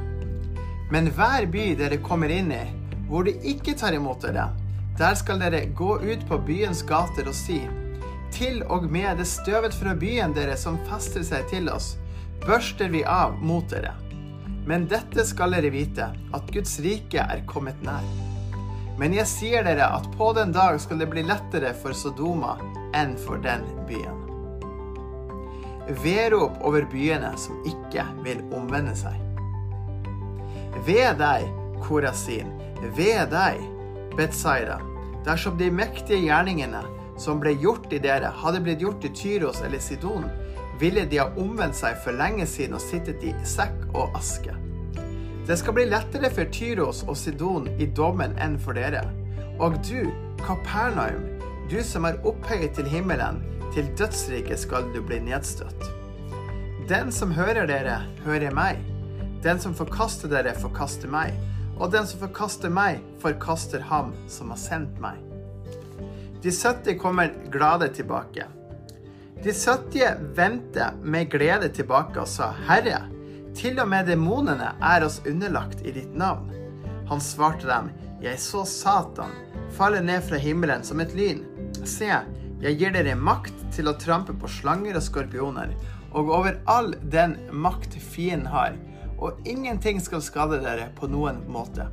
Men 0.90 1.12
hver 1.14 1.46
by 1.52 1.68
dere 1.78 2.00
kommer 2.02 2.32
inn 2.34 2.50
i, 2.50 2.64
hvor 3.06 3.28
de 3.28 3.36
ikke 3.46 3.76
tar 3.78 3.94
imot 3.94 4.26
dere, 4.26 4.48
der 4.98 5.14
skal 5.14 5.38
dere 5.38 5.68
gå 5.70 6.00
ut 6.02 6.26
på 6.26 6.40
byens 6.42 6.82
gater 6.82 7.30
og 7.30 7.38
si, 7.38 7.60
til 8.34 8.64
og 8.66 8.90
med 8.90 9.22
det 9.22 9.28
støvet 9.30 9.76
fra 9.78 9.94
byen 9.94 10.34
dere 10.34 10.58
som 10.58 10.80
fester 10.90 11.22
seg 11.22 11.46
til 11.52 11.70
oss, 11.70 11.94
børster 12.42 12.90
vi 12.90 13.06
av 13.06 13.38
mot 13.38 13.70
dere. 13.70 13.94
Men 14.66 14.86
dette 14.86 15.24
skal 15.26 15.56
dere 15.56 15.72
vite, 15.74 16.06
at 16.32 16.52
Guds 16.54 16.78
rike 16.84 17.18
er 17.18 17.42
kommet 17.50 17.80
nær. 17.82 18.04
Men 19.00 19.14
jeg 19.16 19.26
sier 19.26 19.64
dere 19.66 19.88
at 19.96 20.06
på 20.14 20.30
den 20.36 20.52
dag 20.54 20.78
skal 20.80 21.00
det 21.02 21.08
bli 21.10 21.24
lettere 21.26 21.72
for 21.74 21.96
Sodoma 21.96 22.54
enn 22.94 23.16
for 23.18 23.42
den 23.42 23.64
byen. 23.88 24.20
Vedrop 26.04 26.60
over 26.62 26.86
byene 26.92 27.32
som 27.40 27.58
ikke 27.66 28.04
vil 28.22 28.44
omvende 28.54 28.94
seg. 28.94 29.18
Ved 30.86 31.18
deg, 31.18 31.48
Korasin, 31.82 32.54
ved 32.94 33.32
deg, 33.32 33.58
Betzaida, 34.14 34.78
dersom 35.26 35.58
de 35.58 35.72
mektige 35.74 36.22
gjerningene 36.28 36.84
som 37.18 37.42
ble 37.42 37.56
gjort 37.58 37.90
i 37.92 37.98
dere, 38.02 38.30
hadde 38.42 38.62
blitt 38.62 38.82
gjort 38.84 39.04
i 39.04 39.10
Tyros 39.16 39.60
eller 39.66 39.82
Sidon, 39.82 40.28
ville 40.82 41.04
de 41.06 41.20
ha 41.20 41.28
omvendt 41.38 41.78
seg 41.78 41.94
for 42.02 42.16
lenge 42.18 42.46
siden 42.50 42.74
og 42.74 42.82
sittet 42.82 43.22
i 43.22 43.32
sekk 43.46 43.84
og 43.94 44.16
aske. 44.18 44.54
Det 45.46 45.54
skal 45.58 45.76
bli 45.76 45.84
lettere 45.86 46.30
for 46.34 46.50
Tyros 46.54 47.04
og 47.06 47.16
Sidon 47.18 47.68
i 47.78 47.86
dommen 47.86 48.34
enn 48.42 48.58
for 48.62 48.74
dere. 48.78 49.04
Og 49.62 49.78
du, 49.86 50.10
Kapernaum, 50.42 51.22
du 51.70 51.78
som 51.86 52.06
er 52.08 52.18
opphøyet 52.26 52.74
til 52.78 52.90
himmelen, 52.90 53.38
til 53.74 53.86
dødsriket 53.98 54.58
skal 54.58 54.90
du 54.94 54.98
bli 55.06 55.20
nedstøtt. 55.22 55.86
Den 56.90 57.12
som 57.14 57.30
hører 57.34 57.68
dere, 57.70 58.00
hører 58.26 58.54
meg. 58.54 58.82
Den 59.42 59.62
som 59.62 59.74
forkaster 59.78 60.30
dere, 60.30 60.54
forkaster 60.58 61.10
meg. 61.10 61.34
Og 61.78 61.92
den 61.94 62.06
som 62.10 62.24
forkaster 62.24 62.74
meg, 62.74 62.98
forkaster 63.22 63.86
ham 63.86 64.10
som 64.30 64.50
har 64.50 64.60
sendt 64.60 64.98
meg. 65.02 65.22
De 66.42 66.50
70 66.50 66.98
kommer 66.98 67.30
glade 67.54 67.88
tilbake. 67.94 68.48
De 69.42 69.52
70 69.52 70.04
vendte 70.34 70.92
med 71.02 71.30
glede 71.30 71.66
tilbake 71.74 72.20
og 72.22 72.28
sa, 72.30 72.52
Herre, 72.68 73.00
til 73.58 73.80
og 73.82 73.88
med 73.90 74.06
demonene 74.06 74.68
er 74.78 75.02
oss 75.02 75.16
underlagt 75.26 75.80
i 75.82 75.90
ditt 75.96 76.12
navn. 76.14 76.52
Han 77.10 77.18
svarte 77.20 77.66
dem, 77.66 77.88
Jeg 78.22 78.38
så 78.38 78.62
Satan 78.64 79.34
falle 79.74 79.98
ned 80.00 80.22
fra 80.22 80.38
himmelen 80.38 80.84
som 80.86 81.02
et 81.02 81.10
lyn. 81.18 81.42
Se, 81.82 82.06
jeg 82.62 82.78
gir 82.78 82.94
dere 82.94 83.16
makt 83.18 83.64
til 83.74 83.90
å 83.90 83.96
trampe 83.98 84.36
på 84.38 84.46
slanger 84.60 85.00
og 85.00 85.02
skorpioner, 85.08 85.74
og 86.14 86.30
over 86.30 86.60
all 86.70 86.92
den 87.02 87.34
makt 87.50 87.96
fienden 87.98 88.46
har, 88.52 88.76
og 89.18 89.42
ingenting 89.42 89.98
skal 89.98 90.22
skade 90.22 90.60
dere 90.62 90.92
på 90.94 91.10
noen 91.10 91.42
måte. 91.50 91.88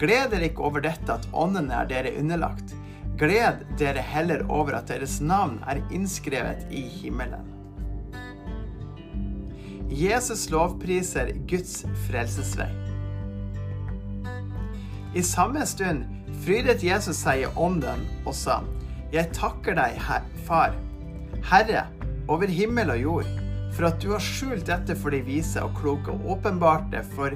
Gled 0.00 0.32
dere 0.32 0.48
ikke 0.48 0.64
over 0.64 0.80
dette 0.88 1.12
at 1.12 1.28
åndene 1.36 1.76
er 1.82 1.92
dere 1.92 2.16
underlagt, 2.16 2.72
Gled 3.18 3.60
dere 3.78 4.02
heller 4.02 4.42
over 4.50 4.74
at 4.74 4.88
deres 4.90 5.20
navn 5.22 5.60
er 5.70 5.82
innskrevet 5.94 6.64
i 6.74 6.82
himmelen. 6.90 7.46
Jesus 9.94 10.48
lovpriser 10.50 11.30
Guds 11.46 11.84
frelsesvei. 12.08 12.66
I 15.14 15.22
samme 15.22 15.62
stund 15.70 16.02
frydet 16.42 16.82
Jesus 16.82 17.20
seg 17.22 17.44
i 17.44 17.52
ånden 17.54 18.02
og 18.24 18.34
sa, 18.34 18.58
Jeg 19.14 19.30
takker 19.36 19.78
deg, 19.78 20.00
Far, 20.48 20.74
Herre, 21.52 21.86
over 22.26 22.50
himmel 22.50 22.90
og 22.96 23.02
jord, 23.04 23.32
for 23.76 23.92
at 23.92 24.02
du 24.02 24.10
har 24.10 24.22
skjult 24.22 24.66
dette 24.66 24.98
for 24.98 25.14
de 25.14 25.22
vise 25.22 25.62
og 25.62 25.76
kloke 25.78 26.10
og 26.10 26.34
åpenbart 26.34 26.90
det 26.90 27.06
for 27.14 27.30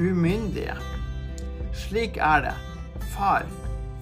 umyndige. 0.00 0.80
Slik 1.76 2.16
er 2.16 2.48
det, 2.48 2.58
Far, 3.12 3.44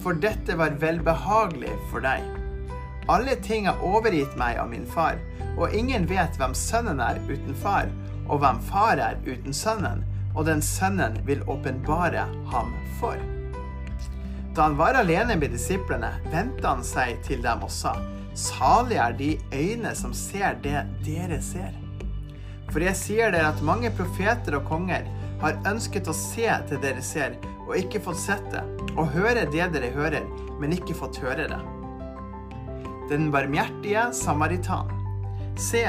for 0.07 0.15
dette 0.23 0.55
var 0.55 0.69
velbehagelig 0.79 1.73
for 1.91 1.99
deg. 1.99 2.23
Alle 3.11 3.33
ting 3.43 3.65
er 3.67 3.81
overgitt 3.83 4.37
meg 4.39 4.55
av 4.55 4.69
min 4.71 4.85
far, 4.87 5.17
og 5.59 5.73
ingen 5.75 6.05
vet 6.07 6.37
hvem 6.39 6.53
sønnen 6.55 7.01
er 7.03 7.19
uten 7.27 7.57
far, 7.59 7.89
og 8.23 8.39
hvem 8.39 8.61
far 8.69 9.01
er 9.03 9.19
uten 9.25 9.51
sønnen, 9.51 10.05
og 10.31 10.45
den 10.47 10.63
sønnen 10.63 11.17
vil 11.27 11.43
åpenbare 11.51 12.23
ham 12.53 12.71
for. 13.01 13.19
Da 14.55 14.69
han 14.69 14.79
var 14.79 14.95
alene 14.95 15.35
med 15.35 15.51
disiplene, 15.51 16.13
vendte 16.31 16.63
han 16.63 16.87
seg 16.87 17.19
til 17.27 17.43
dem 17.43 17.67
og 17.67 17.73
sa, 17.75 17.97
Salige 18.31 19.03
er 19.09 19.19
de 19.19 19.29
øyne 19.51 19.91
som 19.91 20.15
ser 20.15 20.55
det 20.63 20.85
dere 21.03 21.41
ser. 21.43 21.75
For 22.71 22.79
jeg 22.79 22.95
sier 22.95 23.35
dere 23.35 23.51
at 23.51 23.59
mange 23.59 23.91
profeter 23.99 24.55
og 24.61 24.71
konger 24.71 25.03
har 25.43 25.59
ønsket 25.67 26.07
å 26.07 26.15
se 26.15 26.47
det 26.71 26.79
dere 26.79 27.03
ser, 27.03 27.35
og 27.67 27.75
ikke 27.77 28.01
fått 28.03 28.19
sett 28.21 28.45
det, 28.53 28.63
og 28.95 29.11
høre 29.13 29.45
det 29.51 29.67
dere 29.73 29.91
hører, 29.93 30.25
men 30.61 30.73
ikke 30.75 30.95
fått 30.97 31.19
høre 31.21 31.47
det. 31.51 31.59
Den 33.11 33.29
barmhjertige 33.31 34.09
samaritan. 34.15 34.89
Se, 35.59 35.83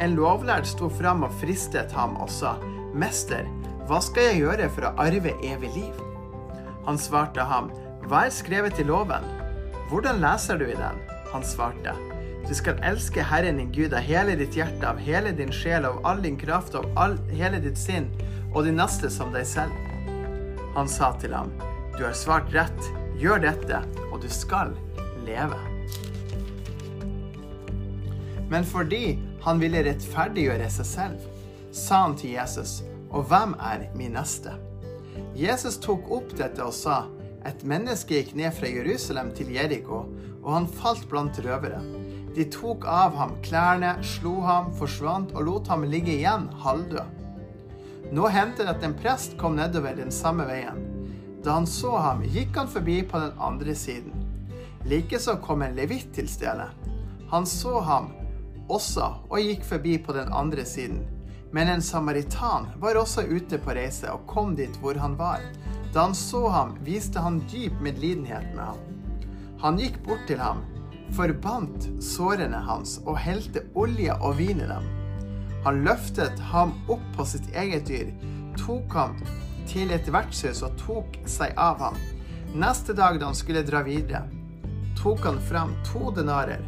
en 0.00 0.14
lovlærd 0.16 0.66
sto 0.68 0.88
fram 0.92 1.26
og 1.26 1.34
fristet 1.40 1.92
ham 1.96 2.16
og 2.20 2.30
sa, 2.32 2.56
Mester, 2.92 3.48
hva 3.88 3.98
skal 4.04 4.30
jeg 4.30 4.42
gjøre 4.42 4.68
for 4.72 4.88
å 4.88 4.94
arve 5.00 5.34
evig 5.44 5.72
liv? 5.74 6.00
Han 6.86 6.98
svarte 6.98 7.44
ham, 7.46 7.70
Hva 8.08 8.26
er 8.26 8.34
skrevet 8.34 8.80
i 8.82 8.86
loven? 8.86 9.24
Hvordan 9.90 10.22
leser 10.22 10.58
du 10.58 10.66
i 10.66 10.78
den? 10.78 10.98
Han 11.32 11.44
svarte, 11.46 11.94
Du 12.48 12.54
skal 12.58 12.80
elske 12.82 13.22
Herren 13.22 13.60
din 13.60 13.70
Gud 13.72 13.94
av 13.94 14.02
hele 14.02 14.34
ditt 14.36 14.56
hjerte, 14.58 14.88
av 14.88 14.98
hele 14.98 15.30
din 15.32 15.52
sjel, 15.54 15.86
av 15.86 16.00
all 16.06 16.22
din 16.22 16.36
kraft, 16.36 16.74
av 16.74 16.88
all, 16.98 17.14
hele 17.30 17.60
ditt 17.62 17.78
sinn, 17.78 18.10
og 18.52 18.64
din 18.66 18.80
neste 18.80 19.10
som 19.10 19.30
deg 19.32 19.46
selv. 19.46 19.91
Han 20.74 20.88
sa 20.88 21.12
til 21.20 21.34
ham, 21.36 21.52
Du 21.98 22.04
har 22.04 22.16
svart 22.16 22.48
rett, 22.54 22.88
gjør 23.20 23.42
dette, 23.44 23.82
og 24.10 24.22
du 24.22 24.28
skal 24.32 24.72
leve. 25.26 25.58
Men 28.52 28.64
fordi 28.68 29.18
han 29.44 29.60
ville 29.60 29.84
rettferdiggjøre 29.84 30.68
seg 30.72 30.88
selv, 30.88 31.28
sa 31.72 32.04
han 32.06 32.16
til 32.16 32.36
Jesus, 32.36 32.82
Og 33.12 33.26
hvem 33.28 33.52
er 33.60 33.90
min 33.96 34.14
neste? 34.16 34.54
Jesus 35.36 35.76
tok 35.76 36.08
opp 36.12 36.32
dette 36.38 36.64
og 36.64 36.72
sa, 36.72 37.04
Et 37.44 37.64
menneske 37.66 38.14
gikk 38.14 38.36
ned 38.38 38.54
fra 38.54 38.70
Jerusalem 38.70 39.32
til 39.36 39.50
Jeriko, 39.52 40.06
og 40.42 40.52
han 40.54 40.68
falt 40.68 41.08
blant 41.10 41.40
røvere. 41.42 41.80
De 42.36 42.46
tok 42.48 42.86
av 42.88 43.16
ham 43.18 43.34
klærne, 43.44 43.96
slo 44.00 44.38
ham, 44.46 44.70
forsvant 44.78 45.34
og 45.36 45.44
lot 45.48 45.68
ham 45.68 45.84
ligge 45.84 46.14
igjen 46.14 46.46
halvdød. 46.62 47.21
Nå 48.12 48.26
hendte 48.28 48.66
det 48.66 48.74
at 48.74 48.82
en 48.84 48.92
prest 48.92 49.38
kom 49.40 49.54
nedover 49.56 49.96
den 49.96 50.12
samme 50.12 50.44
veien. 50.44 50.82
Da 51.44 51.56
han 51.56 51.66
så 51.66 51.96
ham, 51.96 52.20
gikk 52.28 52.58
han 52.60 52.68
forbi 52.68 52.98
på 53.08 53.18
den 53.18 53.38
andre 53.40 53.74
siden. 53.74 54.12
Likeså 54.84 55.38
kom 55.40 55.62
en 55.64 55.78
levitt 55.78 56.12
til 56.14 56.28
stedet. 56.28 56.68
Han 57.32 57.48
så 57.48 57.80
ham 57.80 58.10
også 58.68 59.08
og 59.30 59.40
gikk 59.40 59.64
forbi 59.64 59.96
på 60.04 60.12
den 60.12 60.28
andre 60.28 60.64
siden. 60.68 61.00
Men 61.56 61.72
en 61.72 61.82
samaritan 61.84 62.68
var 62.80 63.00
også 63.00 63.24
ute 63.28 63.58
på 63.58 63.74
reise 63.76 64.12
og 64.12 64.26
kom 64.28 64.54
dit 64.60 64.76
hvor 64.84 65.00
han 65.00 65.16
var. 65.16 65.40
Da 65.92 66.06
han 66.06 66.16
så 66.16 66.46
ham, 66.52 66.76
viste 66.84 67.20
han 67.20 67.40
dyp 67.48 67.80
medlidenhet 67.80 68.52
med 68.52 68.64
ham. 68.64 68.80
Han 69.64 69.80
gikk 69.80 70.02
bort 70.04 70.24
til 70.28 70.40
ham, 70.40 70.64
forbandt 71.16 71.88
sårene 72.04 72.60
hans 72.68 72.98
og 73.06 73.20
helte 73.24 73.64
olje 73.72 74.20
og 74.20 74.36
vin 74.40 74.60
i 74.60 74.68
dem. 74.68 74.88
Han 75.64 75.84
løftet 75.86 76.38
ham 76.50 76.72
opp 76.90 77.04
på 77.16 77.26
sitt 77.28 77.48
eget 77.54 77.86
dyr, 77.86 78.10
tok 78.58 78.94
ham 78.98 79.18
til 79.70 79.92
et 79.94 80.08
vertshus 80.10 80.62
og 80.66 80.74
tok 80.80 81.20
seg 81.28 81.54
av 81.60 81.78
ham. 81.82 81.98
Neste 82.52 82.96
dag 82.98 83.20
da 83.20 83.30
han 83.30 83.38
skulle 83.38 83.62
dra 83.64 83.84
videre, 83.86 84.24
tok 84.98 85.22
han 85.24 85.38
fram 85.48 85.72
to 85.86 86.10
denarer, 86.16 86.64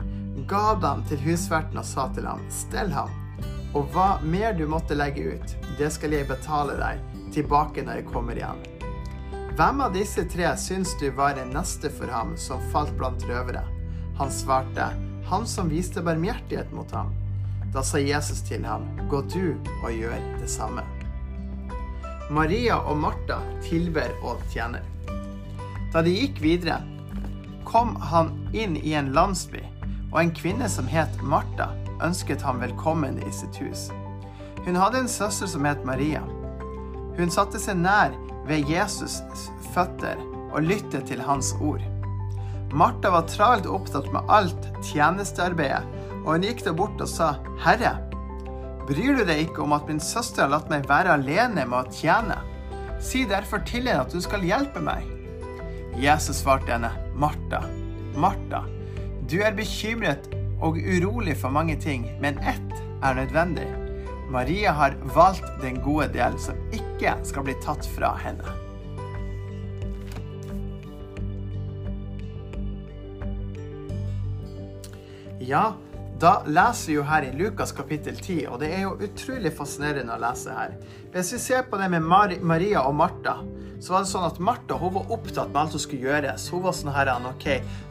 ga 0.49 0.77
dem 0.83 1.03
til 1.09 1.21
husverten 1.27 1.81
og 1.81 1.87
sa 1.89 2.07
til 2.15 2.29
ham, 2.29 2.45
stell 2.51 2.93
ham, 2.95 3.11
og 3.75 3.91
hva 3.95 4.21
mer 4.23 4.55
du 4.55 4.65
måtte 4.71 4.97
legge 4.97 5.35
ut, 5.35 5.57
det 5.79 5.91
skal 5.95 6.15
jeg 6.15 6.31
betale 6.31 6.79
deg 6.79 7.03
tilbake 7.35 7.83
når 7.83 8.01
jeg 8.01 8.09
kommer 8.13 8.39
igjen. 8.39 8.63
Hvem 9.59 9.83
av 9.85 9.93
disse 9.95 10.23
tre 10.31 10.49
syns 10.59 10.95
du 10.99 11.09
var 11.15 11.39
en 11.39 11.53
neste 11.55 11.91
for 11.95 12.11
ham 12.11 12.33
som 12.39 12.63
falt 12.73 12.95
blant 12.99 13.23
røvere? 13.27 13.63
Han 14.19 14.31
svarte, 14.31 14.89
han 15.27 15.47
som 15.51 15.71
viste 15.71 16.03
barmhjertighet 16.03 16.71
mot 16.75 16.91
ham. 16.95 17.11
Da 17.75 17.83
sa 17.83 17.99
Jesus 17.99 18.39
til 18.47 18.63
ham, 18.63 18.85
gå 19.11 19.19
du 19.35 19.57
og 19.83 19.91
gjør 19.91 20.21
det 20.39 20.47
samme. 20.51 20.85
Maria 22.31 22.77
og 22.79 23.01
Martha 23.03 23.41
tilber 23.65 24.13
og 24.23 24.43
tjener. 24.53 24.85
Da 25.91 26.03
de 26.07 26.13
gikk 26.15 26.39
videre, 26.45 26.79
kom 27.67 27.97
han 27.99 28.31
inn 28.55 28.77
i 28.79 28.95
en 28.95 29.11
landsby, 29.17 29.65
og 30.13 30.21
en 30.23 30.31
kvinne 30.39 30.69
som 30.71 30.87
het 30.87 31.19
Martha, 31.27 31.73
ønsket 32.07 32.47
ham 32.47 32.63
velkommen 32.63 33.19
i 33.27 33.33
sitt 33.35 33.59
hus. 33.59 33.89
Hun 34.63 34.79
hadde 34.79 35.03
en 35.03 35.11
søster 35.11 35.51
som 35.51 35.67
het 35.67 35.83
Maria. 35.83 36.23
Hun 37.19 37.35
satte 37.35 37.59
seg 37.59 37.83
nær 37.83 38.15
ved 38.47 38.71
Jesus' 38.71 39.19
føtter 39.75 40.21
og 40.55 40.63
lyttet 40.63 41.11
til 41.11 41.27
hans 41.27 41.51
ord. 41.59 41.83
Martha 42.71 43.11
var 43.11 43.27
travelt 43.31 43.67
opptatt 43.67 44.07
med 44.15 44.31
alt 44.31 44.71
tjenestearbeidet, 44.87 45.83
og 46.25 46.33
hun 46.33 46.47
gikk 46.47 46.65
der 46.65 46.77
bort 46.77 47.01
og 47.05 47.11
sa, 47.11 47.35
Herre, 47.61 47.99
bryr 48.89 49.21
du 49.21 49.25
deg 49.29 49.45
ikke 49.47 49.65
om 49.65 49.75
at 49.77 49.89
min 49.89 50.01
søster 50.01 50.47
har 50.47 50.55
latt 50.57 50.71
meg 50.73 50.89
være 50.89 51.19
alene 51.19 51.67
med 51.69 51.79
å 51.79 51.93
tjene? 51.93 52.39
Si 53.05 53.25
derfor 53.29 53.61
til 53.69 53.89
henne 53.89 54.07
at 54.07 54.13
du 54.13 54.21
skal 54.25 54.45
hjelpe 54.45 54.81
meg. 54.85 55.05
Jesus 56.01 56.41
svarte 56.43 56.73
henne, 56.73 56.91
Martha, 57.15 57.61
Martha, 58.17 58.65
du 59.29 59.39
er 59.45 59.55
bekymret 59.57 60.27
og 60.65 60.81
urolig 60.81 61.37
for 61.39 61.53
mange 61.53 61.77
ting, 61.81 62.09
men 62.21 62.41
ett 62.41 62.75
er 63.05 63.17
nødvendig. 63.21 63.69
Maria 64.33 64.73
har 64.73 64.97
valgt 65.15 65.47
den 65.63 65.81
gode 65.85 66.09
del 66.17 66.39
som 66.41 66.57
ikke 66.73 67.13
skal 67.29 67.45
bli 67.47 67.55
tatt 67.63 67.87
fra 67.95 68.15
henne. 68.19 68.61
Ja, 75.45 75.75
da 76.25 76.39
leser 76.49 76.89
vi 76.89 76.95
jo 76.97 77.03
her 77.05 77.25
i 77.27 77.33
Lukas 77.37 77.73
kapittel 77.77 78.17
10, 78.17 78.47
og 78.49 78.63
det 78.63 78.71
er 78.73 78.87
jo 78.87 78.95
utrolig 79.05 79.51
fascinerende 79.53 80.15
å 80.15 80.23
lese 80.23 80.55
her. 80.57 80.73
Hvis 81.13 81.35
vi 81.35 81.41
ser 81.43 81.67
på 81.69 81.77
det 81.77 81.91
med 81.93 82.07
Maria 82.07 82.85
og 82.89 82.95
Martha, 82.97 83.35
så 83.85 83.93
var 83.93 84.05
det 84.05 84.09
sånn 84.09 84.25
at 84.25 84.39
Martha 84.41 84.79
hun 84.81 84.95
var 84.95 85.11
opptatt 85.13 85.51
med 85.51 85.59
alt 85.61 85.75
som 85.75 85.83
skulle 85.83 86.07
gjøres. 86.07 86.47
Hun 86.49 86.63
var 86.65 86.77
sånn 86.79 86.95
her 86.95 87.11
OK, 87.29 87.45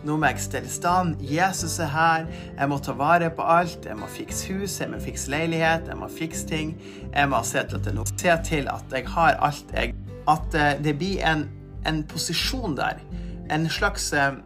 nå 0.08 0.15
må 0.17 0.32
jeg 0.32 0.41
stelle 0.41 0.72
stand. 0.72 1.22
Jesus 1.22 1.76
er 1.84 1.91
her. 1.93 2.26
Jeg 2.58 2.72
må 2.72 2.80
ta 2.82 2.96
vare 2.98 3.30
på 3.30 3.46
alt. 3.46 3.86
Jeg 3.86 4.00
må 4.00 4.10
fikse 4.10 4.50
hus, 4.50 4.80
jeg 4.82 4.89
må 4.89 5.02
fikse 5.04 5.30
leilighet, 5.30 5.91
jeg 5.91 6.00
må 6.00 6.10
fikse 6.10 6.50
ting. 6.50 6.74
Jeg 7.12 7.30
må 7.30 7.43
se 7.46 7.62
til 7.69 7.78
at, 7.78 7.86
det, 7.86 8.08
se 8.17 8.38
til 8.50 8.72
at 8.74 8.98
jeg 8.98 9.13
har 9.13 9.38
alt 9.46 9.76
jeg 9.78 9.93
At 10.32 10.56
eh, 10.56 10.74
det 10.82 10.96
blir 10.98 11.22
en, 11.28 11.46
en 11.86 12.02
posisjon 12.10 12.80
der. 12.80 13.04
En 13.54 13.69
slags 13.69 14.10
eh, 14.17 14.39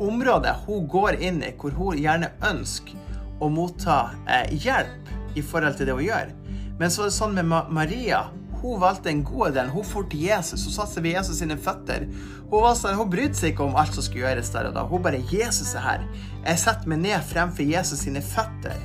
eh 0.00 0.06
område 0.06 0.54
hun 0.66 0.88
går 0.88 1.20
inn 1.20 1.42
i, 1.42 1.52
hvor 1.58 1.70
hun 1.70 1.98
gjerne 1.98 2.32
ønsker 2.50 2.96
å 3.40 3.48
motta 3.48 4.10
eh, 4.26 4.52
hjelp 4.52 5.36
i 5.36 5.42
forhold 5.42 5.76
til 5.76 5.86
det 5.88 5.96
hun 5.96 6.04
gjør. 6.04 6.34
Men 6.80 6.92
så 6.92 7.04
er 7.04 7.10
det 7.10 7.16
sånn 7.16 7.34
med 7.36 7.48
Ma 7.48 7.64
Maria. 7.68 8.24
Hun 8.60 8.80
valgte 8.80 9.08
den 9.08 9.22
gode 9.24 9.54
delen. 9.56 9.72
Hun 9.72 9.84
for 9.84 10.08
til 10.08 10.26
Jesus. 10.26 10.66
Hun 10.66 10.74
satte 10.74 10.98
seg 10.98 11.04
ved 11.04 11.16
Jesus 11.16 11.40
sine 11.40 11.56
føtter. 11.56 12.06
Hun, 12.50 12.60
var 12.60 12.74
sånn, 12.76 12.96
hun 12.98 13.08
brydde 13.12 13.38
seg 13.38 13.54
ikke 13.54 13.64
om 13.64 13.76
alt 13.80 13.96
som 13.96 14.04
skulle 14.04 14.26
gjøres 14.26 14.52
der 14.52 14.68
og 14.68 14.76
da. 14.76 14.84
Hun 14.88 15.04
bare 15.04 15.20
'Jesus 15.30 15.74
er 15.74 15.84
her'. 15.84 16.06
Jeg 16.44 16.58
setter 16.58 16.88
meg 16.88 17.00
ned 17.04 17.24
fremfor 17.24 17.64
Jesus 17.64 18.04
sine 18.04 18.20
føtter. 18.20 18.76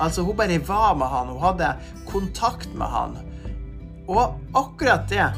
Altså, 0.00 0.22
hun 0.22 0.36
bare 0.36 0.58
var 0.68 0.94
med 0.96 1.06
han. 1.06 1.28
Hun 1.28 1.40
hadde 1.40 1.76
kontakt 2.08 2.74
med 2.74 2.86
han. 2.86 3.16
Og 4.08 4.40
akkurat 4.54 5.08
det 5.08 5.28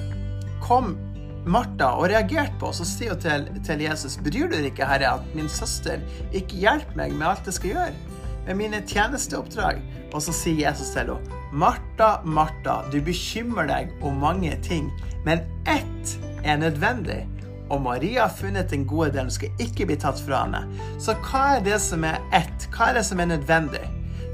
kom 0.62 0.96
Martha 1.44 1.90
og 1.98 2.08
reagerte 2.08 2.56
på, 2.60 2.70
så 2.72 2.86
sier 2.88 3.12
hun 3.12 3.20
til, 3.20 3.46
til, 3.66 3.84
Jesus, 3.84 4.16
bryr 4.24 4.48
du 4.48 4.56
deg 4.56 4.70
ikke, 4.70 4.88
Herre, 4.88 5.16
at 5.18 5.34
min 5.36 5.50
søster 5.52 6.00
ikke 6.32 6.62
hjelper 6.62 6.96
meg 7.02 7.16
med 7.18 7.28
alt 7.28 7.50
jeg 7.50 7.58
skal 7.58 7.74
gjøre, 7.74 7.98
med 8.46 8.58
mine 8.60 8.80
tjenesteoppdrag? 8.88 9.82
Og 10.14 10.22
så 10.24 10.32
sier 10.36 10.68
Jesus 10.68 10.94
til 10.94 11.10
henne, 11.10 11.40
Martha, 11.54 12.16
Martha, 12.24 12.80
du 12.90 13.00
bekymrer 13.04 13.68
deg 13.70 13.92
om 14.04 14.16
mange 14.22 14.56
ting, 14.64 14.88
men 15.26 15.44
ett 15.70 16.16
er 16.44 16.58
nødvendig. 16.62 17.24
Og 17.72 17.80
Maria 17.82 18.26
har 18.26 18.36
funnet 18.36 18.70
den 18.70 18.84
gode 18.88 19.10
delen, 19.14 19.32
skal 19.32 19.52
ikke 19.62 19.86
bli 19.88 19.96
tatt 20.00 20.20
fra 20.24 20.44
henne. 20.44 20.64
Så 21.00 21.16
hva 21.28 21.44
er 21.56 21.64
det 21.64 21.78
som 21.82 22.04
er 22.08 22.20
ett? 22.36 22.68
Hva 22.74 22.90
er 22.90 23.00
det 23.00 23.04
som 23.08 23.20
er 23.20 23.30
nødvendig? 23.32 23.84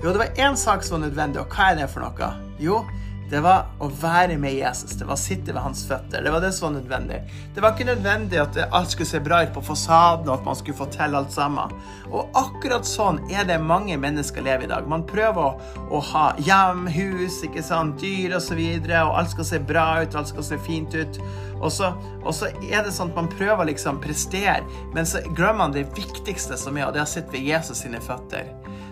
Jo, 0.00 0.14
det 0.14 0.22
var 0.22 0.40
én 0.40 0.56
sak 0.56 0.84
som 0.86 0.98
var 0.98 1.08
nødvendig, 1.08 1.42
og 1.42 1.54
hva 1.54 1.70
er 1.70 1.82
det 1.82 1.90
for 1.92 2.06
noe? 2.06 2.30
Jo, 2.60 2.80
det 3.30 3.40
var 3.44 3.68
å 3.78 3.86
være 4.00 4.34
med 4.42 4.56
Jesus. 4.56 4.96
Det 4.98 5.06
var 5.06 5.14
å 5.14 5.20
sitte 5.20 5.54
ved 5.54 5.62
hans 5.62 5.84
føtter. 5.86 6.24
Det 6.24 6.32
var 6.34 6.42
det 6.42 6.50
som 6.56 6.66
var 6.66 6.80
nødvendig. 6.80 7.20
Det 7.54 7.62
var 7.62 7.76
ikke 7.76 7.86
nødvendig 7.86 8.40
at 8.42 8.58
alt 8.66 8.90
skulle 8.90 9.06
se 9.06 9.20
bra 9.22 9.44
ut 9.44 9.52
på 9.54 9.62
fasaden, 9.68 10.26
og 10.26 10.40
at 10.40 10.48
man 10.48 10.58
skulle 10.58 10.78
fortelle 10.80 11.20
alt 11.20 11.30
sammen. 11.34 11.74
Og 12.10 12.34
akkurat 12.38 12.88
sånn 12.88 13.20
er 13.30 13.46
det 13.46 13.60
mange 13.62 13.94
mennesker 14.02 14.42
lever 14.42 14.66
i 14.66 14.72
dag. 14.72 14.88
Man 14.90 15.06
prøver 15.06 15.44
å, 15.44 15.76
å 15.94 16.02
ha 16.10 16.24
hjem, 16.42 16.88
hus, 16.90 17.38
ikke 17.46 17.62
sant, 17.62 18.02
dyr 18.02 18.34
osv., 18.34 18.38
og, 18.40 18.46
så 18.50 18.58
videre, 18.58 19.04
og 19.06 19.20
alt 19.20 19.30
skal 19.30 19.46
se 19.46 19.62
bra 19.62 19.86
ut, 20.02 20.16
alt 20.18 20.32
skal 20.32 20.46
se 20.48 20.58
fint 20.66 20.96
ut. 20.98 21.20
Og 21.60 21.70
så, 21.70 21.92
og 22.24 22.32
så 22.34 22.48
er 22.66 22.82
det 22.82 22.94
sånn 22.96 23.12
at 23.12 23.20
man 23.20 23.30
prøver 23.30 23.68
liksom 23.68 24.00
prestere, 24.02 24.64
men 24.96 25.06
så 25.06 25.22
glemmer 25.28 25.60
man 25.68 25.76
det 25.76 25.86
viktigste 25.94 26.58
som 26.58 26.78
er, 26.80 26.88
og 26.88 26.96
det 26.96 27.04
er 27.04 27.06
å 27.06 27.14
sitte 27.14 27.36
ved 27.36 27.46
Jesus 27.46 27.84
sine 27.84 28.00
føtter. 28.02 28.48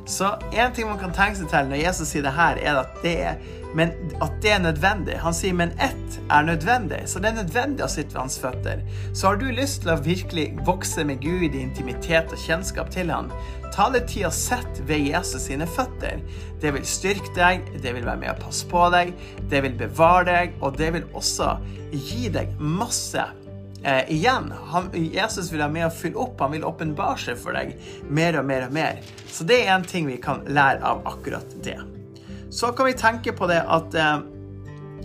Så 0.09 0.33
en 0.57 0.73
ting 0.73 0.89
man 0.89 1.01
kan 1.01 1.13
tenke 1.13 1.37
seg 1.43 1.51
til 1.53 1.69
når 1.69 1.83
Jesus 1.83 2.13
sier 2.15 2.25
det 2.25 2.33
her, 2.33 2.61
er 2.65 2.81
at 2.81 3.01
det 3.05 3.17
er 3.29 3.41
men 3.77 3.91
at 4.25 4.33
det 4.43 4.53
er 4.55 4.63
nødvendig. 4.63 5.19
Han 5.21 5.35
sier 5.37 5.57
men 5.57 5.75
ett 5.83 6.19
er 6.33 6.47
nødvendig, 6.47 7.03
så 7.11 7.21
det 7.21 7.31
er 7.31 7.41
nødvendig 7.43 7.85
å 7.85 7.91
sitte 7.93 8.15
ved 8.17 8.23
hans 8.23 8.39
føtter. 8.41 8.83
Så 9.13 9.29
har 9.29 9.41
du 9.41 9.47
lyst 9.53 9.83
til 9.83 9.93
å 9.93 9.99
virkelig 10.03 10.47
vokse 10.67 11.05
med 11.05 11.21
Gud 11.25 11.53
i 11.53 11.63
intimitet 11.63 12.33
og 12.33 12.41
kjennskap 12.43 12.93
til 12.95 13.13
han, 13.13 13.31
ta 13.75 13.91
litt 13.93 14.09
tid 14.11 14.29
og 14.31 14.35
sett 14.35 14.81
ved 14.89 15.05
Jesus 15.11 15.45
sine 15.51 15.69
føtter. 15.69 16.23
Det 16.63 16.73
vil 16.75 16.87
styrke 16.89 17.35
deg, 17.37 17.69
det 17.83 17.93
vil 17.95 18.09
være 18.09 18.23
med 18.25 18.33
å 18.33 18.39
passe 18.41 18.69
på 18.71 18.89
deg, 18.95 19.13
det 19.53 19.63
vil 19.67 19.77
bevare 19.79 20.25
deg, 20.31 20.57
og 20.65 20.81
det 20.81 20.93
vil 20.97 21.07
også 21.13 21.59
gi 21.93 22.33
deg 22.33 22.57
masse 22.59 23.29
eh, 23.89 24.13
igjen. 24.13 24.53
Han, 24.73 24.91
Jesus 24.93 25.53
vil 25.53 25.63
ha 25.65 25.69
med 25.73 25.87
å 25.89 25.93
fylle 25.95 26.21
opp, 26.21 26.41
han 26.45 26.53
vil 26.55 26.67
åpenbare 26.69 27.19
seg 27.23 27.39
for 27.41 27.57
deg 27.57 27.75
mer 28.09 28.41
og 28.41 28.49
mer 28.49 28.67
og 28.69 28.75
mer. 28.77 29.01
Så 29.33 29.47
det 29.49 29.63
er 29.65 29.75
en 29.77 29.87
ting 29.87 30.09
vi 30.09 30.19
kan 30.23 30.45
lære 30.49 30.85
av 30.85 31.07
akkurat 31.09 31.57
det. 31.65 31.79
Så 32.51 32.73
kan 32.73 32.89
vi 32.89 32.97
tenke 32.99 33.33
på 33.37 33.49
det 33.51 33.61
at, 33.65 33.95
eh, 33.95 34.21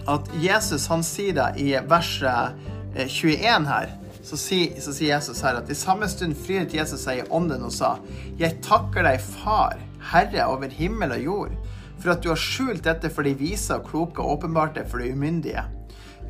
at 0.07 0.31
Jesus 0.43 0.87
han 0.91 1.03
sier 1.03 1.35
det 1.39 1.49
i 1.63 1.73
verset 1.87 2.59
21 2.95 3.43
eh, 3.43 3.67
her. 3.67 3.99
Så 4.23 4.37
sier, 4.39 4.79
så 4.79 4.93
sier, 4.95 5.17
Jesus 5.17 5.41
her 5.43 5.59
at 5.59 5.69
i 5.69 5.75
samme 5.75 6.07
stund 6.07 6.37
frydet 6.39 6.77
Jesus 6.77 7.03
seg 7.03 7.19
i 7.19 7.27
ånden 7.27 7.65
og 7.67 7.73
sa, 7.75 7.97
Jeg 8.39 8.61
takker 8.63 9.03
deg, 9.03 9.19
Far, 9.19 9.75
Herre 10.13 10.47
over 10.47 10.71
himmel 10.71 11.11
og 11.17 11.27
jord, 11.27 11.55
for 11.99 12.15
at 12.15 12.23
du 12.23 12.29
har 12.31 12.39
skjult 12.39 12.83
dette 12.87 13.11
for 13.11 13.27
de 13.27 13.35
vise 13.39 13.75
og 13.75 13.87
kloke 13.89 14.23
og 14.23 14.37
åpenbart 14.37 14.77
det 14.79 14.87
for 14.91 15.03
de 15.03 15.11
umyndige. 15.11 15.63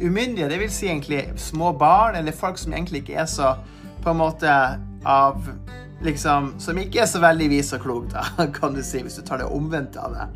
Umyndige, 0.01 0.49
det 0.49 0.59
vil 0.59 0.71
si 0.73 0.87
egentlig 0.89 1.25
små 1.39 1.73
barn, 1.77 2.15
eller 2.15 2.35
folk 2.35 2.57
som 2.57 2.73
egentlig 2.73 3.03
ikke 3.03 3.19
er 3.21 3.29
så 3.29 3.55
på 4.03 4.11
en 4.11 4.19
måte 4.19 4.55
av 5.05 5.49
liksom, 6.03 6.53
Som 6.59 6.79
ikke 6.79 7.03
er 7.03 7.07
så 7.07 7.19
veldig 7.23 7.47
vis 7.51 7.71
og 7.75 7.83
klok, 7.85 8.09
da, 8.11 8.25
kan 8.57 8.75
du 8.75 8.83
si, 8.83 9.03
hvis 9.03 9.19
du 9.19 9.23
tar 9.27 9.39
det 9.39 9.47
omvendte 9.47 10.01
av 10.03 10.17
det. 10.17 10.27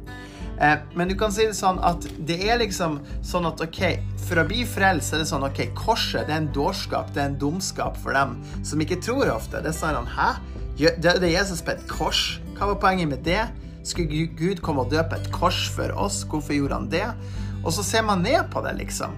Eh, 0.63 0.77
men 0.97 1.09
du 1.11 1.15
kan 1.19 1.33
si 1.33 1.45
det 1.45 1.57
sånn 1.57 1.79
at 1.85 2.05
det 2.25 2.37
er 2.47 2.61
liksom 2.61 2.99
sånn 3.25 3.45
at 3.49 3.61
OK, 3.61 3.81
for 4.27 4.41
å 4.41 4.47
bli 4.47 4.63
frelst 4.67 5.13
er 5.13 5.21
det 5.21 5.29
sånn 5.29 5.45
OK, 5.45 5.61
korset 5.77 6.27
det 6.27 6.33
er 6.33 6.41
en 6.41 6.51
dårskap, 6.55 7.11
det 7.13 7.23
er 7.23 7.31
en 7.31 7.39
dumskap 7.41 7.99
for 8.01 8.17
dem 8.17 8.37
som 8.65 8.81
ikke 8.81 8.99
tror 9.03 9.33
ofte. 9.35 9.61
Det 9.61 9.73
er 9.73 9.77
sånn 9.77 10.09
Hæ? 10.17 10.33
Døde 10.77 11.29
Jesus 11.29 11.63
på 11.65 11.73
et 11.73 11.85
kors? 11.89 12.37
Hva 12.57 12.71
var 12.71 12.81
poenget 12.81 13.09
med 13.09 13.23
det? 13.25 13.43
Skulle 13.87 14.27
Gud 14.37 14.61
komme 14.65 14.83
og 14.85 14.91
døpe 14.93 15.17
et 15.17 15.29
kors 15.33 15.67
for 15.73 15.93
oss? 15.97 16.23
Hvorfor 16.27 16.53
gjorde 16.53 16.77
han 16.77 16.89
det? 16.91 17.07
Og 17.63 17.73
så 17.73 17.85
ser 17.85 18.05
man 18.05 18.21
ned 18.25 18.49
på 18.53 18.61
det, 18.65 18.75
liksom. 18.77 19.15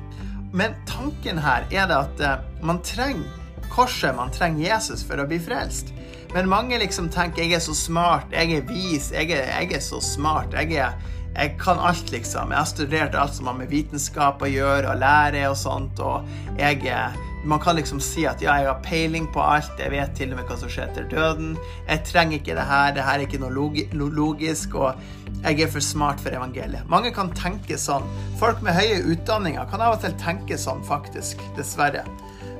Men 0.51 0.73
tanken 0.89 1.37
her 1.41 1.67
er 1.69 1.89
det 1.89 1.97
at 1.97 2.23
uh, 2.25 2.65
man 2.65 2.81
trenger 2.85 3.27
korset, 3.69 4.15
man 4.17 4.33
trenger 4.33 4.65
Jesus 4.65 5.03
for 5.05 5.21
å 5.21 5.27
bli 5.29 5.37
frelst. 5.41 5.93
Men 6.33 6.49
mange 6.49 6.77
liksom 6.81 7.09
tenker 7.13 7.45
jeg 7.45 7.57
er 7.57 7.63
så 7.63 7.75
smart, 7.77 8.29
jeg 8.33 8.57
er 8.57 8.67
vis, 8.69 9.09
jeg 9.13 9.31
er, 9.33 9.47
jeg 9.49 9.73
er 9.77 9.83
så 9.85 10.01
smart. 10.03 10.53
jeg 10.57 10.77
er 10.77 10.97
jeg 11.35 11.55
kan 11.61 11.79
alt, 11.79 12.09
liksom. 12.11 12.51
Jeg 12.51 12.57
har 12.57 12.67
studert 12.67 13.15
alt 13.15 13.35
som 13.37 13.47
har 13.47 13.57
med 13.59 13.69
vitenskap 13.71 14.41
å 14.41 14.49
gjøre, 14.49 14.89
og 14.89 14.99
lære 14.99 15.45
og 15.47 15.57
sånt. 15.57 16.01
Og 16.03 16.25
jeg 16.59 16.81
Man 17.43 17.61
kan 17.63 17.77
liksom 17.77 18.01
si 18.03 18.25
at 18.27 18.41
ja, 18.43 18.57
jeg 18.59 18.67
har 18.67 18.81
peiling 18.83 19.29
på 19.31 19.39
alt, 19.39 19.71
jeg 19.79 19.93
vet 19.93 20.11
til 20.17 20.33
og 20.33 20.41
med 20.41 20.49
hva 20.49 20.57
som 20.59 20.71
skjer 20.71 20.89
etter 20.89 21.07
døden. 21.11 21.53
Jeg 21.87 22.03
trenger 22.09 22.39
ikke 22.39 22.57
det 22.57 22.65
her, 22.67 22.95
det 22.95 23.05
her 23.07 23.19
er 23.19 23.27
ikke 23.27 23.39
noe 23.39 24.11
logisk, 24.11 24.75
og 24.75 24.99
jeg 25.39 25.61
er 25.63 25.71
for 25.71 25.83
smart 25.83 26.19
for 26.19 26.35
evangeliet. 26.35 26.87
Mange 26.91 27.13
kan 27.15 27.31
tenke 27.37 27.79
sånn. 27.79 28.07
Folk 28.41 28.59
med 28.65 28.75
høye 28.75 28.99
utdanninger 29.13 29.71
kan 29.71 29.85
av 29.85 29.95
og 29.95 30.03
til 30.03 30.17
tenke 30.19 30.59
sånn, 30.59 30.83
faktisk. 30.87 31.39
Dessverre. 31.55 32.03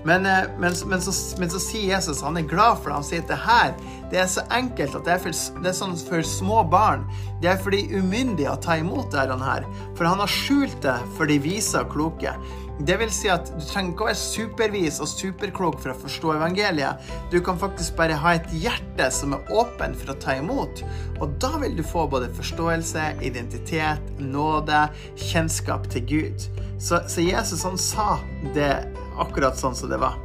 Men, 0.06 0.26
eh, 0.26 0.48
men, 0.60 0.74
men, 0.86 1.02
så, 1.02 1.14
men, 1.40 1.50
så, 1.52 1.60
sier 1.60 1.96
Jesus 1.96 2.22
han 2.24 2.40
er 2.40 2.48
glad 2.48 2.80
for 2.80 2.90
det. 2.90 3.00
Han 3.02 3.08
sier 3.08 3.26
at 3.26 3.32
det 3.32 3.40
her 3.44 3.74
det 4.10 4.22
er 4.24 4.30
så 4.32 4.46
enkelt 4.56 4.96
at 4.98 5.06
det 5.06 5.12
er, 5.14 5.20
for, 5.22 5.60
det 5.62 5.70
er 5.70 5.76
sånn 5.78 5.98
for 6.08 6.26
små 6.26 6.64
barn. 6.72 7.04
Det 7.44 7.52
er 7.52 7.60
for 7.62 7.76
de 7.76 7.84
umyndige 8.00 8.50
å 8.50 8.62
ta 8.64 8.80
imot 8.80 9.12
det 9.14 9.28
her. 9.44 9.68
For 9.98 10.08
han 10.08 10.24
har 10.24 10.32
skjult 10.32 10.80
det 10.86 10.98
for 11.18 11.30
de 11.30 11.38
vise 11.44 11.84
og 11.84 11.92
kloke. 11.94 12.34
Det 12.80 12.96
vil 12.96 13.10
si 13.12 13.28
at 13.28 13.50
du 13.52 13.64
trenger 13.68 13.92
ikke 13.92 14.06
å 14.06 14.08
være 14.08 14.20
supervis 14.22 15.02
og 15.04 15.10
superklok 15.12 15.82
for 15.84 15.92
å 15.92 15.98
forstå 16.00 16.32
evangeliet. 16.38 17.10
Du 17.32 17.42
kan 17.44 17.60
faktisk 17.60 17.98
bare 18.00 18.16
ha 18.16 18.38
et 18.38 18.48
hjerte 18.56 19.10
som 19.12 19.36
er 19.36 19.52
åpen 19.52 19.98
for 20.00 20.14
å 20.14 20.18
ta 20.24 20.38
imot. 20.40 20.84
Og 21.20 21.36
da 21.44 21.52
vil 21.60 21.76
du 21.76 21.84
få 21.84 22.06
både 22.08 22.32
forståelse, 22.38 23.10
identitet, 23.28 24.14
nåde, 24.24 24.86
kjennskap 25.20 25.90
til 25.92 26.08
Gud. 26.08 26.48
Så, 26.80 27.02
så 27.12 27.26
Jesus 27.26 27.66
han 27.68 27.76
sa 27.76 28.14
det 28.56 28.72
akkurat 29.20 29.60
sånn 29.60 29.76
som 29.76 29.92
det 29.92 30.00
var. 30.00 30.16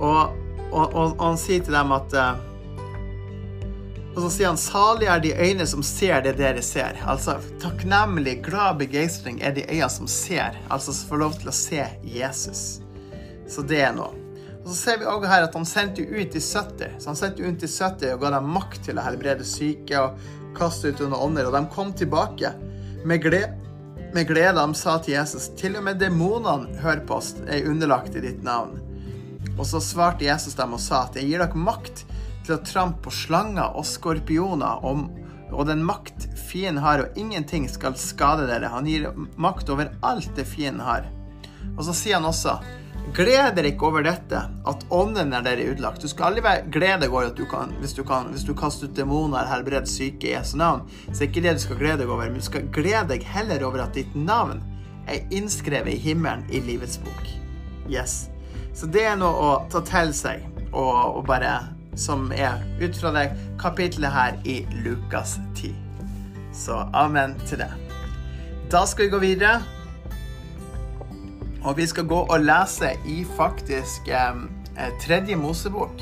Og, 0.00 0.34
og, 0.72 0.86
og, 0.90 1.20
han 1.22 1.38
sier 1.38 1.62
til 1.62 1.76
dem 1.76 1.94
at 1.94 2.18
uh, 2.18 2.32
Og 4.20 4.26
så 4.26 4.34
sier 4.34 4.50
han 4.50 4.58
salig 4.60 5.06
er 5.08 5.20
de 5.24 5.30
øyne 5.32 5.64
som 5.64 5.80
ser 5.86 6.18
det 6.20 6.34
dere 6.36 6.60
ser. 6.60 6.98
Altså 7.08 7.38
takknemlig, 7.62 8.42
glad 8.44 8.76
begeistring 8.82 9.38
er 9.40 9.54
de 9.56 9.64
øyne 9.64 9.88
som 9.88 10.10
ser. 10.12 10.58
Altså 10.68 10.92
som 10.92 11.08
får 11.08 11.22
lov 11.22 11.38
til 11.40 11.48
å 11.48 11.54
se 11.56 11.86
Jesus. 12.04 12.64
Så 13.48 13.64
det 13.64 13.80
er 13.80 13.94
noe. 13.96 14.12
Og 14.58 14.68
så 14.68 14.76
ser 14.76 15.00
vi 15.00 15.08
også 15.08 15.30
her 15.30 15.46
at 15.46 15.56
han 15.56 15.64
sendte 15.64 16.04
ut 16.04 16.36
de 16.36 16.42
70. 16.44 17.00
Så 17.00 17.08
han 17.08 17.16
sendte 17.16 17.48
ut 17.48 17.64
de 17.64 17.70
70 17.72 18.12
og 18.12 18.20
ga 18.20 18.34
dem 18.36 18.52
makt 18.58 18.84
til 18.90 19.00
å 19.00 19.06
helbrede 19.08 19.48
syke 19.48 20.04
og 20.04 20.28
kaste 20.58 20.92
ut 20.92 21.00
under 21.00 21.24
ånder. 21.24 21.48
Og 21.48 21.56
de 21.56 21.64
kom 21.72 21.96
tilbake 21.96 22.52
med 23.08 23.24
glede 23.24 23.56
med 24.12 24.26
glede 24.26 24.58
de 24.58 24.74
sa 24.74 24.98
til 24.98 25.14
Jesus, 25.14 25.48
til 25.56 25.76
og 25.78 25.84
med 25.86 26.00
demonene 26.02 26.80
hører 26.82 27.04
på 27.06 27.20
oss, 27.20 27.32
er 27.46 27.68
underlagt 27.70 28.16
i 28.18 28.24
ditt 28.24 28.40
navn. 28.42 28.80
Og 29.54 29.62
så 29.70 29.80
svarte 29.80 30.26
Jesus 30.26 30.58
dem 30.58 30.74
og 30.74 30.82
sa 30.82 31.04
at 31.06 31.16
jeg 31.16 31.30
gir 31.30 31.40
dere 31.40 31.64
makt 31.70 32.02
til 32.50 32.58
å 32.58 32.66
trampe 32.66 33.06
på 33.06 33.14
slanger 33.14 33.78
og 33.78 33.86
skorpioner, 33.86 34.82
og, 34.86 35.06
og 35.54 35.64
den 35.70 35.84
makt 35.86 36.28
fienden 36.50 36.82
har, 36.82 37.04
og 37.04 37.18
ingenting 37.20 37.68
skal 37.70 37.96
skade 37.98 38.48
dere. 38.50 38.72
Han 38.74 38.88
gir 38.90 39.08
makt 39.40 39.70
over 39.70 39.94
alt 40.06 40.30
det 40.36 40.48
fienden 40.50 40.84
har. 40.84 41.08
Og 41.76 41.84
så 41.86 41.94
sier 41.96 42.18
han 42.18 42.28
også 42.28 42.58
Gled 43.16 43.56
dere 43.56 43.70
ikke 43.72 43.88
over 43.88 44.04
dette, 44.04 44.38
at 44.38 44.82
ånden 44.94 45.32
er 45.34 45.42
dere 45.42 45.64
utlagt. 45.72 46.02
Du 46.04 46.10
skal 46.10 46.28
aldri 46.28 46.44
være 46.44 46.66
glede 46.70 47.08
over 47.08 47.30
at 47.30 47.38
du 47.38 47.42
kan, 47.48 47.72
hvis 47.80 47.94
du, 47.96 48.04
kan, 48.06 48.28
hvis 48.30 48.44
du 48.46 48.52
kaster 48.54 48.86
ut 48.86 48.94
demoner 48.94 49.48
helbreder 49.50 49.88
syke 49.88 50.28
i 50.28 50.34
Jesu 50.36 50.52
navn. 50.60 50.84
Så 51.08 51.24
er 51.24 51.30
ikke 51.30 51.42
det 51.42 51.56
du 51.56 51.62
skal 51.64 51.80
glede 51.80 52.04
deg 52.04 52.12
over, 52.12 52.28
men 52.28 52.38
du 52.38 52.46
skal 52.46 52.68
glede 52.70 53.08
deg 53.10 53.26
heller 53.26 53.64
over 53.66 53.82
at 53.86 53.96
ditt 53.98 54.14
navn 54.14 54.60
er 55.10 55.24
innskrevet 55.34 55.96
i 55.96 55.98
himmelen 56.04 56.44
i 56.54 56.62
livets 56.62 57.00
bok. 57.02 57.34
Yes. 57.90 58.28
Så 58.76 58.86
det 58.86 59.08
er 59.08 59.18
noe 59.18 59.42
å 59.42 59.50
ta 59.72 59.82
til 59.88 60.14
seg, 60.14 60.46
og, 60.70 60.92
og 61.18 61.24
bare 61.26 61.56
som 61.96 62.30
er 62.34 62.62
ut 62.80 62.96
fra 62.96 63.12
det 63.14 63.30
kapitlet 63.60 64.12
her 64.12 64.38
i 64.44 64.62
Lukas 64.84 65.38
10. 65.56 65.74
Så 66.52 66.84
amen 66.92 67.34
til 67.46 67.62
det. 67.62 67.70
Da 68.70 68.84
skal 68.86 69.04
vi 69.04 69.10
gå 69.10 69.18
videre. 69.18 69.60
Og 71.64 71.76
vi 71.76 71.86
skal 71.86 72.06
gå 72.08 72.22
og 72.24 72.40
lese 72.40 72.94
i 73.04 73.24
faktisk 73.36 74.08
eh, 74.08 74.38
tredje 75.02 75.36
Mosebok, 75.36 76.00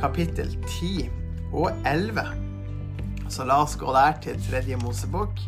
kapittel 0.00 0.56
10 0.80 1.10
og 1.52 1.70
11. 1.86 2.24
Så 3.28 3.44
la 3.44 3.60
oss 3.62 3.76
gå 3.76 3.92
der 3.92 4.16
til 4.24 4.40
tredje 4.48 4.76
Mosebok, 4.80 5.42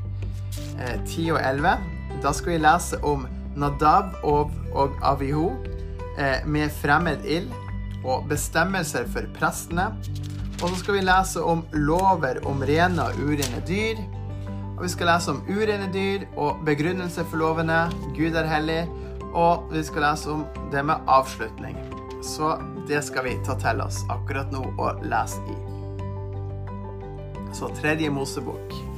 eh, 0.77 0.99
10 1.07 1.31
og 1.31 1.41
11. 1.41 1.77
Da 2.23 2.33
skal 2.33 2.53
vi 2.53 2.59
lese 2.59 3.01
om 3.05 3.27
Nadab 3.57 4.19
og, 4.23 4.53
og 4.75 4.99
Avihu 5.03 5.51
eh, 6.19 6.45
med 6.47 6.71
fremmed 6.71 7.25
ild 7.25 7.49
og 8.07 8.29
bestemmelser 8.31 9.09
for 9.13 9.27
prestene. 9.37 9.91
Og 10.63 10.71
så 10.71 10.77
skal 10.81 10.97
vi 10.97 11.05
lese 11.05 11.43
om 11.43 11.65
lover 11.75 12.41
om 12.49 12.63
rene 12.65 13.11
og 13.11 13.19
urene 13.21 13.61
dyr. 13.69 14.01
Og 14.77 14.85
vi 14.87 14.93
skal 14.93 15.11
lese 15.11 15.35
om 15.35 15.43
urene 15.49 15.91
dyr 15.93 16.25
og 16.37 16.63
begrunnelse 16.65 17.27
for 17.27 17.43
lovene. 17.43 17.87
Gud 18.17 18.39
er 18.39 18.49
hellig 18.49 18.85
og 19.37 19.69
vi 19.73 19.85
skal 19.85 20.03
lese 20.03 20.31
om 20.33 20.45
det 20.73 20.83
med 20.83 20.97
avslutning. 21.07 21.77
Så 22.25 22.57
det 22.89 23.03
skal 23.05 23.25
vi 23.25 23.37
ta 23.45 23.57
til 23.61 23.81
oss 23.85 24.03
akkurat 24.11 24.53
nå 24.53 24.65
og 24.79 25.05
lese 25.05 25.43
i. 25.53 25.57
Så 27.57 27.69
tredje 27.81 28.11
Mosebok. 28.11 28.96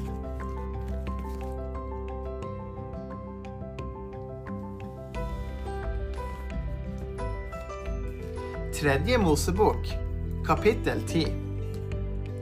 Tredje 8.79 9.19
Mosebok, 9.19 9.89
kapittel 10.47 11.01
10. 11.09 11.33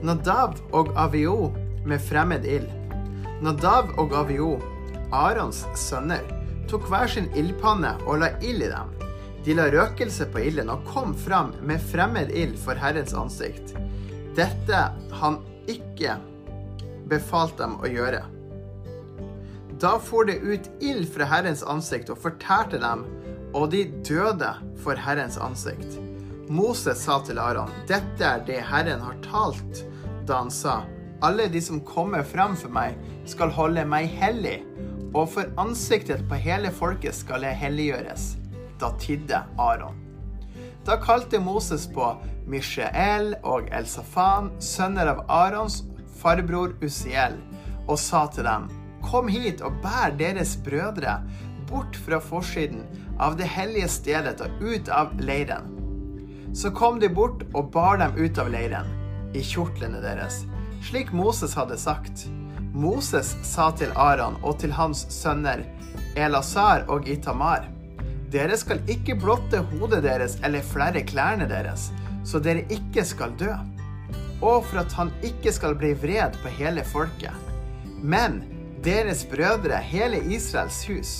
Nadav 0.05 0.59
og 0.69 0.91
Avio 0.93 1.47
med 1.89 1.97
fremmed 1.97 2.45
ild. 2.45 2.67
Nadav 3.41 3.89
og 3.97 4.13
Avio, 4.13 4.51
Arons 5.09 5.63
sønner, 5.73 6.21
tok 6.69 6.85
hver 6.91 7.09
sin 7.09 7.31
ildpanne 7.33 7.95
og 8.05 8.21
la 8.21 8.29
ild 8.45 8.67
i 8.67 8.69
dem. 8.69 8.93
De 9.47 9.57
la 9.57 9.65
røkelse 9.73 10.29
på 10.29 10.45
ilden 10.45 10.69
og 10.69 10.85
kom 10.85 11.17
fram 11.17 11.55
med 11.65 11.81
fremmed 11.89 12.29
ild 12.29 12.53
for 12.61 12.77
Herrens 12.77 13.17
ansikt. 13.17 13.73
Dette 14.37 14.85
han 15.17 15.41
ikke 15.65 16.19
befalt 17.09 17.57
dem 17.57 17.79
å 17.81 17.89
gjøre. 17.89 18.21
Da 19.81 19.97
for 19.97 20.29
det 20.29 20.43
ut 20.45 20.69
ild 20.85 21.09
fra 21.17 21.33
Herrens 21.33 21.65
ansikt 21.65 22.13
og 22.13 22.21
fortærte 22.21 22.77
dem, 22.77 23.07
og 23.57 23.71
de 23.73 23.87
døde 24.05 24.53
for 24.85 25.01
Herrens 25.01 25.41
ansikt. 25.41 25.97
Moses 26.49 27.01
sa 27.03 27.17
til 27.27 27.39
Aron, 27.43 27.71
dette 27.89 28.23
er 28.23 28.43
det 28.47 28.61
Herren 28.69 29.01
har 29.03 29.17
talt, 29.25 29.81
da 30.27 30.39
han 30.39 30.51
sa, 30.51 30.81
alle 31.25 31.47
de 31.51 31.59
som 31.63 31.81
kommer 31.83 32.23
frem 32.23 32.55
for 32.55 32.71
meg, 32.71 32.95
skal 33.27 33.51
holde 33.51 33.83
meg 33.89 34.07
hellig, 34.15 34.61
og 35.11 35.27
for 35.33 35.51
ansiktet 35.59 36.23
på 36.29 36.39
hele 36.39 36.71
folket 36.71 37.17
skal 37.17 37.43
jeg 37.43 37.59
helliggjøres. 37.59 38.29
Da 38.79 38.93
tidde 39.01 39.41
Aron. 39.59 39.99
Da 40.87 40.95
kalte 41.03 41.41
Moses 41.43 41.87
på 41.91 42.13
Mishael 42.47 43.33
og 43.43 43.67
Elsafan, 43.75 44.53
sønner 44.63 45.11
av 45.11 45.25
Arons 45.27 45.81
farbror 46.21 46.77
Usiel, 46.79 47.35
og 47.87 47.99
sa 47.99 48.27
til 48.31 48.47
dem, 48.47 48.69
Kom 49.03 49.27
hit 49.31 49.61
og 49.63 49.75
bær 49.83 50.15
deres 50.19 50.55
brødre 50.63 51.19
bort 51.67 51.95
fra 52.07 52.19
forsiden 52.23 52.85
av 53.19 53.35
det 53.39 53.47
hellige 53.51 53.89
stedet 53.91 54.39
og 54.43 54.63
ut 54.63 54.89
av 54.91 55.13
leiren. 55.19 55.76
Så 56.57 56.71
kom 56.71 56.95
de 56.99 57.05
bort 57.09 57.43
og 57.53 57.67
bar 57.69 57.99
dem 58.01 58.15
ut 58.17 58.39
av 58.41 58.47
leiren, 58.49 58.87
i 59.37 59.43
kjortlene 59.45 59.99
deres, 60.01 60.39
slik 60.87 61.11
Moses 61.13 61.51
hadde 61.53 61.75
sagt. 61.77 62.23
Moses 62.73 63.35
sa 63.45 63.67
til 63.77 63.91
Aron 63.93 64.39
og 64.41 64.55
til 64.63 64.73
hans 64.73 65.03
sønner 65.13 65.61
Elazar 66.17 66.87
og 66.89 67.05
Itamar 67.09 67.67
Dere 68.33 68.57
skal 68.57 68.81
ikke 68.89 69.19
blotte 69.21 69.61
hodet 69.69 70.01
deres 70.07 70.39
eller 70.41 70.65
flere 70.65 71.03
klærne 71.05 71.45
deres, 71.51 71.91
så 72.25 72.41
dere 72.41 72.65
ikke 72.73 73.05
skal 73.05 73.37
dø. 73.37 73.53
Og 74.41 74.65
for 74.65 74.81
at 74.81 74.95
han 74.97 75.13
ikke 75.29 75.53
skal 75.53 75.77
bli 75.77 75.93
vred 76.01 76.41
på 76.41 76.55
hele 76.57 76.81
folket. 76.89 77.37
Men 78.01 78.41
deres 78.83 79.21
brødre, 79.29 79.77
hele 79.77 80.23
Israels 80.25 80.81
hus, 80.89 81.13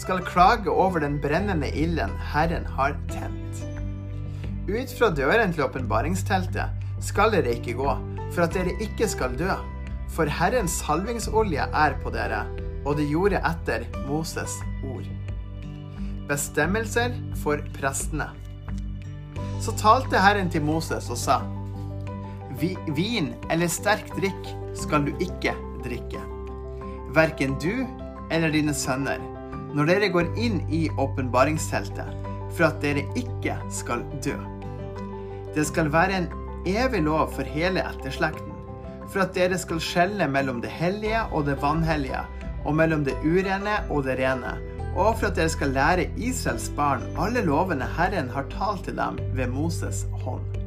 skal 0.00 0.24
klage 0.24 0.72
over 0.72 1.04
den 1.04 1.20
brennende 1.20 1.68
ilden 1.76 2.16
Herren 2.32 2.64
har 2.78 2.96
tent. 3.12 3.71
Ut 4.62 4.92
fra 4.94 5.08
døren 5.10 5.50
til 5.50 5.64
åpenbaringsteltet 5.64 6.84
skal 7.02 7.32
dere 7.34 7.56
ikke 7.56 7.74
gå, 7.80 7.94
for 8.30 8.44
at 8.44 8.54
dere 8.54 8.76
ikke 8.84 9.08
skal 9.10 9.34
dø. 9.34 9.50
For 10.12 10.30
Herrens 10.30 10.76
salvingsolje 10.84 11.64
er 11.66 11.96
på 12.04 12.12
dere, 12.14 12.44
og 12.86 12.94
det 13.00 13.08
gjorde 13.10 13.40
etter 13.42 13.88
Moses 14.06 14.54
ord. 14.86 15.08
Bestemmelser 16.30 17.16
for 17.42 17.58
prestene. 17.74 18.28
Så 19.58 19.74
talte 19.82 20.22
Herren 20.22 20.50
til 20.50 20.62
Moses 20.62 21.10
og 21.10 21.18
sa:" 21.18 21.40
vin 22.94 23.32
eller 23.50 23.66
sterk 23.66 24.14
drikk 24.14 24.50
skal 24.78 25.08
du 25.08 25.12
ikke 25.18 25.56
drikke. 25.82 26.22
Verken 27.16 27.58
du 27.58 27.82
eller 28.30 28.54
dine 28.54 28.74
sønner, 28.74 29.18
når 29.74 29.90
dere 29.90 30.12
går 30.14 30.30
inn 30.38 30.62
i 30.70 30.86
åpenbaringsteltet, 31.02 32.21
for 32.56 32.68
at 32.68 32.82
dere 32.84 33.04
ikke 33.18 33.56
skal 33.72 34.04
dø. 34.24 34.36
Det 35.54 35.66
skal 35.68 35.92
være 35.92 36.22
en 36.22 36.28
evig 36.68 37.02
lov 37.04 37.32
for 37.34 37.48
hele 37.48 37.82
etterslekten, 37.84 38.52
for 39.12 39.24
at 39.24 39.34
dere 39.36 39.58
skal 39.60 39.80
skjelle 39.82 40.28
mellom 40.30 40.62
det 40.64 40.70
hellige 40.72 41.24
og 41.32 41.46
det 41.48 41.58
vanhellige, 41.62 42.22
og 42.64 42.76
mellom 42.78 43.04
det 43.04 43.16
urene 43.24 43.80
og 43.90 44.06
det 44.06 44.16
rene, 44.20 44.54
og 44.92 45.18
for 45.18 45.30
at 45.30 45.36
dere 45.36 45.52
skal 45.52 45.74
lære 45.74 46.08
Israels 46.16 46.68
barn 46.76 47.04
alle 47.20 47.44
lovene 47.44 47.88
Herren 47.96 48.30
har 48.32 48.48
talt 48.52 48.84
til 48.86 48.96
dem 48.96 49.18
ved 49.36 49.52
Moses' 49.52 50.04
hånd. 50.24 50.58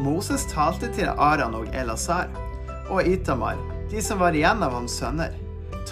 Moses 0.00 0.44
talte 0.50 0.88
til 0.92 1.08
Aran 1.08 1.54
og 1.54 1.68
Elazar 1.76 2.28
og 2.90 3.06
Itamar, 3.06 3.60
de 3.90 4.02
som 4.02 4.20
var 4.20 4.36
igjen 4.36 4.64
av 4.64 4.74
hans 4.76 4.96
sønner. 5.00 5.41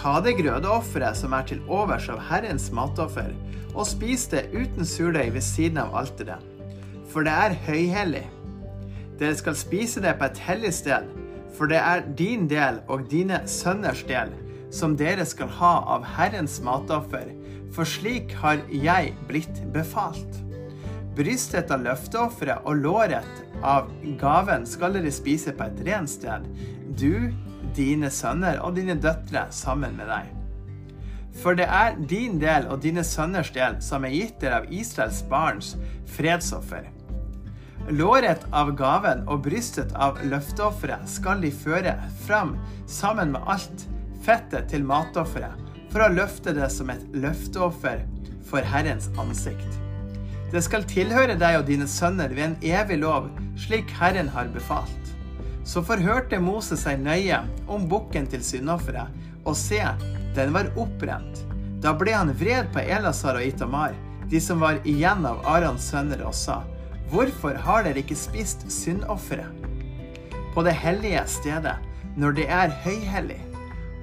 Ta 0.01 0.17
det 0.25 0.39
grødeofferet 0.39 1.19
som 1.19 1.35
er 1.37 1.45
til 1.45 1.59
overs 1.69 2.07
av 2.09 2.23
Herrens 2.31 2.71
matoffer, 2.73 3.35
og 3.75 3.85
spis 3.85 4.25
det 4.33 4.47
uten 4.55 4.87
surdeig 4.89 5.35
ved 5.35 5.45
siden 5.45 5.83
av 5.83 5.93
alteret. 6.01 6.41
For 7.13 7.27
det 7.27 7.35
er 7.35 7.57
høyhellig. 7.67 8.23
Dere 9.21 9.37
skal 9.37 9.59
spise 9.61 10.01
det 10.01 10.15
på 10.17 10.31
et 10.31 10.41
hellig 10.47 10.71
sted, 10.73 11.11
for 11.53 11.69
det 11.69 11.83
er 11.83 12.07
din 12.17 12.47
del 12.49 12.81
og 12.89 13.05
dine 13.11 13.43
sønners 13.45 14.01
del, 14.09 14.33
som 14.73 14.97
dere 14.97 15.27
skal 15.29 15.53
ha 15.59 15.75
av 15.99 16.07
Herrens 16.17 16.57
matoffer, 16.65 17.35
for 17.75 17.85
slik 17.85 18.33
har 18.41 18.63
jeg 18.73 19.13
blitt 19.29 19.61
befalt. 19.75 20.41
Brystet 21.19 21.69
av 21.75 21.85
løfteofferet 21.85 22.65
og 22.65 22.81
låret 22.87 23.45
av 23.61 23.93
gaven 24.17 24.65
skal 24.65 24.97
dere 24.97 25.13
spise 25.13 25.53
på 25.53 25.69
et 25.69 25.85
rent 25.91 26.09
sted, 26.09 26.49
du, 26.97 27.29
dine 27.77 28.11
sønner 28.13 28.61
og 28.65 28.77
dine 28.79 28.97
døtre 29.01 29.47
sammen 29.55 29.97
med 29.99 30.11
deg. 30.11 30.31
For 31.41 31.57
det 31.57 31.69
er 31.71 31.99
din 32.11 32.41
del 32.43 32.67
og 32.69 32.83
dine 32.85 33.05
sønners 33.07 33.53
del 33.55 33.79
som 33.85 34.05
er 34.05 34.15
gitt 34.15 34.41
dere 34.43 34.61
av 34.61 34.73
Israels 34.75 35.23
barns 35.31 35.77
fredsoffer. 36.17 36.89
Låret 37.91 38.43
av 38.55 38.75
gaven 38.79 39.25
og 39.31 39.45
brystet 39.47 39.95
av 39.97 40.21
løfteofferet 40.27 41.09
skal 41.11 41.41
de 41.43 41.51
føre 41.55 41.97
fram 42.27 42.57
sammen 42.91 43.33
med 43.35 43.47
alt 43.51 43.87
fettet 44.27 44.69
til 44.71 44.85
matofferet, 44.87 45.57
for 45.91 46.05
å 46.05 46.13
løfte 46.13 46.55
det 46.55 46.69
som 46.71 46.93
et 46.93 47.03
løfteoffer 47.17 48.05
for 48.51 48.67
Herrens 48.67 49.09
ansikt. 49.19 49.81
Det 50.51 50.63
skal 50.67 50.87
tilhøre 50.91 51.39
deg 51.39 51.61
og 51.61 51.69
dine 51.71 51.87
sønner 51.91 52.33
ved 52.35 52.47
en 52.51 52.57
evig 52.67 53.01
lov, 53.01 53.31
slik 53.59 53.91
Herren 53.99 54.31
har 54.35 54.51
befalt. 54.55 55.00
Så 55.71 55.85
forhørte 55.87 56.41
Moses 56.43 56.83
seg 56.83 56.99
nøye 56.99 57.37
om 57.71 57.85
bukken 57.91 58.25
til 58.31 58.43
syndofferet, 58.43 59.11
og 59.47 59.55
se, 59.55 59.79
den 60.35 60.51
var 60.57 60.71
opprent. 60.75 61.45
Da 61.81 61.93
ble 61.97 62.17
han 62.17 62.33
vred 62.41 62.73
på 62.75 62.83
Elasar 62.83 63.39
og 63.39 63.47
Itamar, 63.47 63.95
de 64.31 64.41
som 64.43 64.59
var 64.63 64.81
igjen 64.89 65.23
av 65.27 65.45
Arons 65.49 65.87
sønner, 65.93 66.25
og 66.27 66.35
sa, 66.35 66.61
Hvorfor 67.11 67.55
har 67.59 67.87
dere 67.87 68.03
ikke 68.03 68.19
spist 68.19 68.67
syndofferet? 68.71 69.63
På 70.55 70.65
det 70.67 70.75
hellige 70.75 71.23
stedet, 71.31 71.77
når 72.19 72.35
det 72.39 72.49
er 72.51 72.75
høyhellig. 72.83 73.39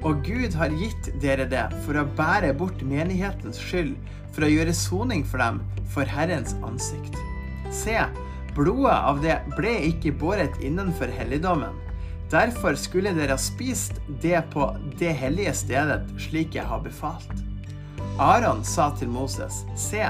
Og 0.08 0.24
Gud 0.24 0.56
har 0.56 0.72
gitt 0.80 1.10
dere 1.20 1.48
det 1.52 1.66
for 1.84 2.00
å 2.00 2.08
bære 2.16 2.54
bort 2.56 2.80
menighetens 2.80 3.60
skyld, 3.60 3.98
for 4.32 4.48
å 4.48 4.52
gjøre 4.54 4.76
soning 4.76 5.26
for 5.28 5.44
dem 5.44 5.60
for 5.92 6.08
Herrens 6.08 6.56
ansikt. 6.64 7.16
Se, 7.76 7.98
blodet 8.58 8.98
av 8.98 9.22
det 9.22 9.38
ble 9.56 9.76
ikke 9.92 10.16
båret 10.18 10.58
innenfor 10.66 11.12
helligdommen. 11.14 11.76
Derfor 12.32 12.76
skulle 12.76 13.14
dere 13.16 13.38
ha 13.38 13.40
spist 13.40 14.02
det 14.22 14.42
på 14.52 14.68
det 15.00 15.14
hellige 15.16 15.54
stedet, 15.56 16.02
slik 16.20 16.58
jeg 16.58 16.68
har 16.68 16.82
befalt. 16.84 17.32
Aron 18.20 18.64
sa 18.66 18.90
til 18.98 19.12
Moses, 19.14 19.62
se, 19.80 20.04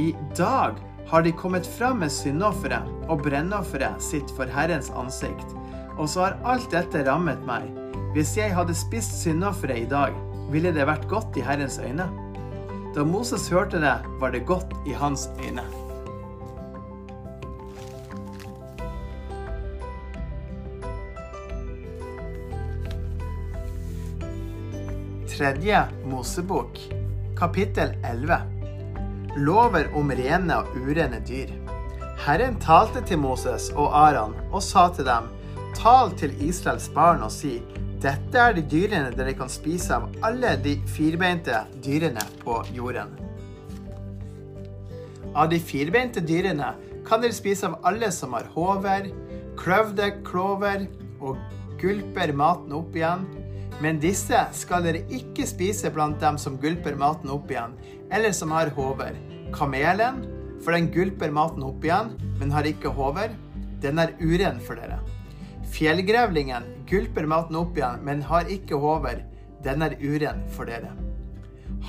i 0.00 0.10
dag 0.38 0.78
har 1.08 1.22
de 1.22 1.32
kommet 1.32 1.66
fram 1.78 2.02
med 2.02 2.12
syndofferet 2.12 2.88
og 3.08 3.22
brennofferet 3.24 4.02
sitt 4.02 4.32
for 4.36 4.50
Herrens 4.50 4.90
ansikt, 4.96 5.54
og 5.98 6.08
så 6.10 6.26
har 6.26 6.38
alt 6.48 6.70
dette 6.74 7.04
rammet 7.06 7.44
meg. 7.48 7.68
Hvis 8.16 8.34
jeg 8.38 8.54
hadde 8.56 8.76
spist 8.76 9.20
syndofferet 9.22 9.84
i 9.84 9.90
dag, 9.90 10.16
ville 10.52 10.72
det 10.74 10.88
vært 10.88 11.06
godt 11.10 11.36
i 11.38 11.44
Herrens 11.44 11.78
øyne. 11.78 12.08
Da 12.96 13.04
Moses 13.04 13.46
hørte 13.52 13.82
det, 13.84 13.98
var 14.18 14.32
det 14.32 14.46
godt 14.48 14.72
i 14.88 14.96
hans 14.96 15.28
øyne. 15.44 15.66
Tredje 25.38 25.84
Mosebok, 26.04 26.78
kapittel 27.36 27.88
11. 28.04 28.38
Lover 29.36 29.86
om 29.94 30.10
rene 30.10 30.56
og 30.58 30.72
urene 30.74 31.20
dyr. 31.28 31.52
Herren 32.24 32.56
talte 32.58 33.04
til 33.06 33.20
Moses 33.22 33.68
og 33.76 33.94
Aron 33.94 34.34
og 34.48 34.58
sa 34.66 34.88
til 34.96 35.06
dem, 35.06 35.28
tal 35.78 36.10
til 36.18 36.34
Israels 36.42 36.88
barn 36.90 37.22
og 37.22 37.30
si, 37.30 37.60
dette 38.02 38.34
er 38.34 38.58
de 38.58 38.66
dyrene 38.66 39.14
dere 39.14 39.36
kan 39.38 39.46
spise 39.52 39.94
av 39.94 40.10
alle 40.26 40.56
de 40.64 40.74
firbeinte 40.90 41.62
dyrene 41.86 42.26
på 42.42 42.58
jorden. 42.74 43.14
Av 45.38 45.46
de 45.54 45.62
firbeinte 45.62 46.18
dyrene 46.18 46.74
kan 47.06 47.22
dere 47.22 47.38
spise 47.38 47.70
av 47.70 47.78
alle 47.86 48.10
som 48.10 48.34
har 48.34 48.50
hover, 48.58 49.12
kløvde 49.62 50.16
klover 50.26 50.88
og 51.20 51.38
gulper 51.78 52.34
maten 52.34 52.74
opp 52.74 52.98
igjen. 52.98 53.30
Men 53.82 54.00
disse 54.02 54.38
skal 54.58 54.82
dere 54.86 55.04
ikke 55.14 55.46
spise 55.46 55.90
blant 55.94 56.18
dem 56.22 56.38
som 56.40 56.58
gulper 56.58 56.96
maten 56.98 57.30
opp 57.30 57.50
igjen, 57.52 57.76
eller 58.10 58.34
som 58.34 58.50
har 58.54 58.72
hover. 58.74 59.14
Kamelen, 59.54 60.24
for 60.64 60.74
den 60.74 60.90
gulper 60.90 61.30
maten 61.30 61.62
opp 61.62 61.84
igjen, 61.86 62.16
men 62.40 62.50
har 62.50 62.66
ikke 62.66 62.90
hover, 62.94 63.30
den 63.82 64.02
er 64.02 64.16
uren 64.18 64.58
for 64.64 64.80
dere. 64.80 64.98
Fjellgrevlingen 65.70 66.64
gulper 66.88 67.28
maten 67.30 67.58
opp 67.60 67.76
igjen, 67.78 68.02
men 68.02 68.24
har 68.26 68.50
ikke 68.50 68.78
hover. 68.80 69.22
Den 69.62 69.82
er 69.84 69.94
uren 70.00 70.42
for 70.54 70.66
dere. 70.70 70.90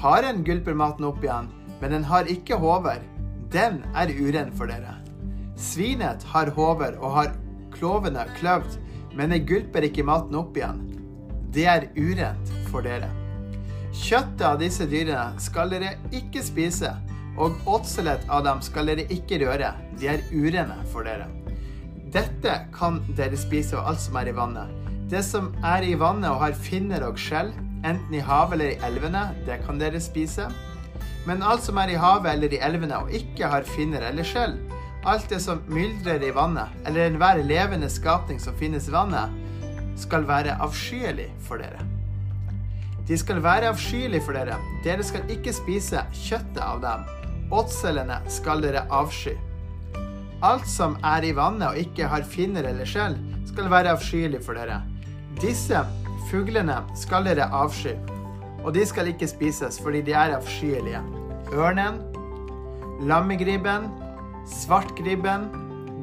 Haren 0.01 0.43
gulper 0.45 0.77
maten 0.77 1.07
opp 1.09 1.23
igjen, 1.23 1.49
men 1.81 1.95
den 1.95 2.05
har 2.05 2.29
ikke 2.29 2.59
hover. 2.61 3.01
Den 3.53 3.81
er 3.97 4.11
uren 4.13 4.51
for 4.53 4.69
dere. 4.69 4.99
Svinet 5.57 6.23
har 6.33 6.51
hover 6.53 6.99
og 6.99 7.15
har 7.17 7.33
klovene 7.73 8.27
kløvd, 8.37 8.77
men 9.17 9.33
det 9.33 9.45
gulper 9.49 9.87
ikke 9.87 10.05
maten 10.05 10.37
opp 10.37 10.57
igjen. 10.57 10.83
Det 11.53 11.65
er 11.65 11.87
urent 11.97 12.51
for 12.69 12.85
dere. 12.85 13.09
Kjøttet 13.89 14.43
av 14.45 14.59
disse 14.61 14.85
dyrene 14.85 15.41
skal 15.41 15.71
dere 15.73 15.95
ikke 16.13 16.43
spise, 16.45 16.91
og 17.39 17.57
åtselet 17.69 18.27
av 18.29 18.43
dem 18.45 18.61
skal 18.61 18.91
dere 18.91 19.07
ikke 19.13 19.39
røre. 19.41 19.71
De 19.97 20.11
er 20.11 20.21
urene 20.29 20.77
for 20.91 21.07
dere. 21.09 21.25
Dette 22.13 22.53
kan 22.75 23.01
dere 23.17 23.37
spise 23.37 23.77
av 23.77 23.89
alt 23.89 24.03
som 24.03 24.19
er 24.21 24.29
i 24.29 24.35
vannet. 24.37 24.69
Det 25.09 25.23
som 25.25 25.49
er 25.65 25.87
i 25.87 25.95
vannet 25.97 26.29
og 26.29 26.43
har 26.43 26.57
finner 26.57 27.07
og 27.07 27.17
skjell, 27.17 27.49
enten 27.81 28.13
i 28.13 28.21
havet 28.21 28.59
eller 28.59 28.73
i 28.75 28.81
elvene, 28.85 29.23
det 29.47 29.61
kan 29.65 29.81
dere 29.81 30.01
spise. 30.03 30.45
Men 31.25 31.41
alt 31.41 31.65
som 31.65 31.81
er 31.81 31.89
i 31.93 31.97
havet 31.97 32.35
eller 32.35 32.53
i 32.53 32.61
elvene 32.65 33.01
og 33.01 33.13
ikke 33.15 33.49
har 33.49 33.65
finner 33.65 34.05
eller 34.05 34.27
skjell, 34.27 34.53
alt 35.09 35.29
det 35.31 35.39
som 35.41 35.63
myldrer 35.71 36.21
i 36.27 36.33
vannet, 36.35 36.69
eller 36.85 37.07
enhver 37.07 37.41
levende 37.41 37.89
skapning 37.89 38.37
som 38.41 38.57
finnes 38.59 38.89
i 38.89 38.93
vannet, 38.93 39.33
skal 39.99 40.27
være 40.27 40.57
avskyelig 40.63 41.29
for 41.45 41.61
dere. 41.61 41.83
De 43.09 43.17
skal 43.17 43.41
være 43.43 43.71
avskyelige 43.71 44.21
for 44.21 44.37
dere. 44.37 44.59
Dere 44.85 45.03
skal 45.03 45.31
ikke 45.33 45.53
spise 45.57 46.03
kjøttet 46.13 46.61
av 46.61 46.81
dem. 46.83 47.07
Åtselene 47.49 48.19
skal 48.29 48.61
dere 48.61 48.83
avsky. 48.93 49.33
Alt 50.45 50.67
som 50.69 50.93
er 51.03 51.25
i 51.25 51.33
vannet 51.35 51.71
og 51.71 51.79
ikke 51.81 52.07
har 52.07 52.27
finner 52.29 52.67
eller 52.69 52.87
skjell, 52.87 53.17
skal 53.49 53.71
være 53.71 53.95
avskyelig 53.95 54.43
for 54.45 54.55
dere. 54.55 54.77
Disse 55.41 55.81
fuglene 56.29 56.77
skal 56.95 57.25
dere 57.25 57.49
avsky, 57.49 57.95
og 58.61 58.75
de 58.77 58.85
skal 58.85 59.09
ikke 59.09 59.27
spises 59.27 59.81
fordi 59.81 60.03
de 60.05 60.13
er 60.13 60.37
avskyelige. 60.37 61.01
Ørnen, 61.49 61.97
lammegribben, 63.09 63.89
svartgribben, 64.45 65.49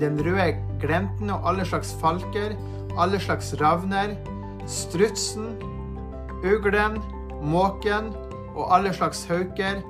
den 0.00 0.18
røde 0.26 0.56
glenten 0.82 1.30
og 1.30 1.46
alle 1.48 1.64
slags 1.70 1.94
falker, 2.02 2.58
alle 2.98 3.20
slags 3.20 3.54
ravner, 3.60 4.16
strutsen, 4.66 5.56
uglen, 6.44 6.98
måken 7.42 8.12
og 8.56 8.74
alle 8.74 8.92
slags 8.94 9.24
hauker, 9.28 9.82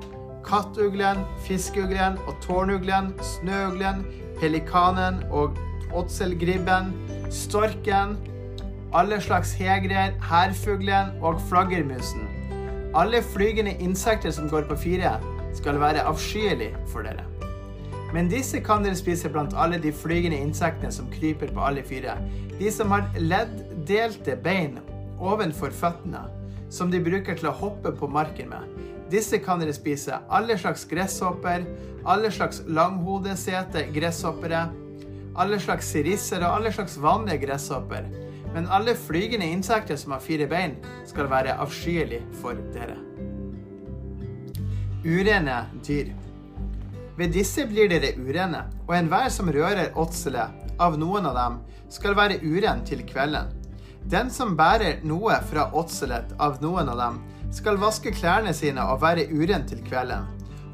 kattuglen, 0.47 1.23
fiskeuglen 1.47 2.17
og 2.27 2.35
tårnuglen, 2.43 3.13
snøuglen, 3.21 4.03
pelikanen 4.39 5.23
og 5.31 5.57
åtselgribben, 5.95 6.93
storken, 7.31 8.17
alle 8.95 9.21
slags 9.21 9.53
hegrer, 9.53 10.13
hærfuglen 10.29 11.17
og 11.21 11.41
flaggermusen. 11.49 12.27
Alle 12.95 13.23
flygende 13.23 13.75
insekter 13.83 14.31
som 14.31 14.49
går 14.49 14.67
på 14.69 14.75
fire, 14.75 15.17
skal 15.55 15.79
være 15.79 16.05
avskyelig 16.05 16.75
for 16.87 17.01
dere. 17.01 17.36
Men 18.13 18.29
disse 18.31 18.61
kan 18.63 18.85
dere 18.85 18.95
spise 18.95 19.29
blant 19.31 19.55
alle 19.57 19.79
de 19.83 19.91
flygende 19.91 20.39
insektene 20.39 20.91
som 20.95 21.09
kryper 21.11 21.51
på 21.53 21.63
alle 21.63 21.83
fire. 21.83 22.15
De 22.59 22.71
som 22.71 22.91
har 22.95 23.07
ledddelte 23.19 24.37
bein 24.43 24.77
ovenfor 25.19 25.73
føttene, 25.75 26.23
som 26.69 26.91
de 26.91 27.01
bruker 27.03 27.37
til 27.37 27.49
å 27.49 27.55
hoppe 27.55 27.91
på 27.95 28.09
marken 28.11 28.51
med. 28.53 28.77
Disse 29.11 29.39
kan 29.43 29.59
dere 29.59 29.75
spise. 29.75 30.19
Alle 30.29 30.57
slags 30.59 30.83
gresshopper, 30.87 31.63
alle 32.07 32.31
slags 32.31 32.61
langhodesete 32.67 33.87
gresshoppere, 33.95 34.67
alle 35.37 35.59
slags 35.61 35.91
sirisser 35.93 36.43
og 36.43 36.59
alle 36.59 36.71
slags 36.75 36.97
vanlige 36.99 37.45
gresshopper. 37.45 38.07
Men 38.53 38.69
alle 38.73 38.95
flygende 38.97 39.47
insekter 39.51 39.99
som 39.99 40.15
har 40.15 40.23
fire 40.23 40.47
bein, 40.49 40.77
skal 41.07 41.29
være 41.31 41.57
avskyelig 41.61 42.23
for 42.41 42.57
dere. 42.75 42.97
Urene 45.05 45.65
dyr. 45.87 46.26
Ved 47.17 47.33
disse 47.33 47.65
blir 47.65 47.89
dere 47.89 48.13
urene, 48.21 48.67
og 48.85 48.93
enhver 48.93 49.31
som 49.33 49.49
rører 49.49 49.95
åtselet 49.97 50.77
av 50.79 50.99
noen 51.01 51.25
av 51.25 51.37
dem, 51.37 51.55
skal 51.89 52.13
være 52.17 52.37
uren 52.43 52.83
til 52.85 53.01
kvelden. 53.09 53.49
Den 54.07 54.29
som 54.31 54.53
bærer 54.59 55.01
noe 55.07 55.39
fra 55.49 55.65
åtselet 55.75 56.35
av 56.39 56.61
noen 56.61 56.91
av 56.93 57.01
dem, 57.01 57.17
skal 57.51 57.79
vaske 57.81 58.13
klærne 58.13 58.53
sine 58.53 58.83
og 58.85 59.01
være 59.01 59.25
uren 59.33 59.65
til 59.67 59.81
kvelden. 59.87 60.27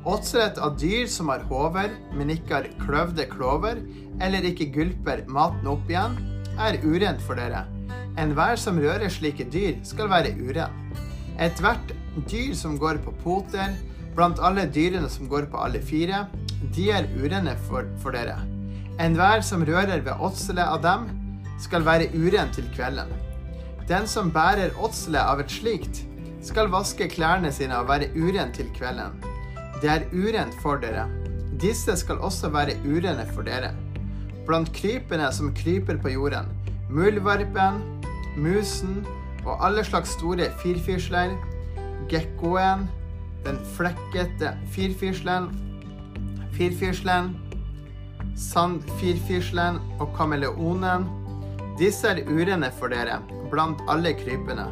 Åtselet 0.04 0.60
av 0.60 0.76
dyr 0.82 1.08
som 1.08 1.32
har 1.32 1.46
hover, 1.48 1.94
men 2.18 2.34
ikke 2.34 2.58
har 2.58 2.68
kløvde 2.82 3.24
klover, 3.32 3.80
eller 4.20 4.44
ikke 4.50 4.68
gulper 4.76 5.24
maten 5.32 5.70
opp 5.72 5.88
igjen, 5.88 6.20
er 6.60 6.82
urent 6.84 7.24
for 7.24 7.40
dere. 7.40 7.64
Enhver 8.20 8.60
som 8.60 8.78
rører 8.84 9.10
slike 9.10 9.48
dyr, 9.54 9.80
skal 9.88 10.12
være 10.12 10.36
uren. 10.44 10.76
Ethvert 11.42 11.96
dyr 12.30 12.52
som 12.58 12.76
går 12.78 13.00
på 13.06 13.16
poter, 13.24 13.72
Blant 14.14 14.40
alle 14.46 14.68
dyrene 14.70 15.10
som 15.10 15.30
går 15.30 15.48
på 15.50 15.62
alle 15.66 15.82
fire, 15.82 16.28
de 16.76 16.90
er 16.94 17.10
urene 17.18 17.56
for, 17.68 17.88
for 18.02 18.14
dere. 18.14 18.38
Enhver 19.02 19.42
som 19.46 19.66
rører 19.66 20.04
ved 20.06 20.22
åtselet 20.22 20.70
av 20.70 20.82
dem, 20.84 21.08
skal 21.62 21.86
være 21.86 22.10
uren 22.14 22.52
til 22.54 22.66
kvelden. 22.76 23.10
Den 23.90 24.06
som 24.08 24.30
bærer 24.34 24.76
åtselet 24.80 25.22
av 25.22 25.42
et 25.42 25.52
slikt, 25.52 26.04
skal 26.44 26.72
vaske 26.72 27.08
klærne 27.12 27.52
sine 27.56 27.78
og 27.80 27.90
være 27.90 28.12
uren 28.16 28.52
til 28.56 28.70
kvelden. 28.76 29.18
Det 29.82 29.90
er 29.92 30.06
urent 30.14 30.56
for 30.62 30.80
dere. 30.80 31.08
Disse 31.60 31.96
skal 32.00 32.22
også 32.24 32.52
være 32.54 32.78
urene 32.86 33.26
for 33.34 33.48
dere. 33.48 33.72
Blant 34.48 34.72
krypene 34.76 35.30
som 35.34 35.54
kryper 35.56 35.98
på 36.04 36.14
jorden, 36.14 36.50
muldvarpen, 36.92 37.82
musen 38.38 39.02
og 39.46 39.58
alle 39.66 39.84
slags 39.88 40.14
store 40.18 40.50
firfisler, 40.62 41.34
gekkoen, 42.12 42.88
den 43.46 43.60
flekkete 43.76 44.54
firfislen, 44.74 45.50
firfislen, 46.56 47.34
sandfirfislen 48.40 49.80
og 50.00 50.14
kameleonen. 50.18 51.08
Disse 51.80 52.12
er 52.14 52.24
urene 52.30 52.70
for 52.78 52.94
dere 52.94 53.20
blant 53.52 53.82
alle 53.90 54.14
krypene. 54.18 54.68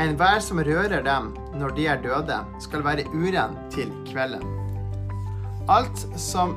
Enhver 0.00 0.40
som 0.40 0.60
rører 0.64 1.02
dem 1.04 1.32
når 1.60 1.74
de 1.76 1.86
er 1.92 2.02
døde, 2.02 2.38
skal 2.64 2.84
være 2.84 3.06
uren 3.12 3.56
til 3.72 3.92
kvelden. 4.08 4.44
Alt 5.70 6.06
som 6.18 6.56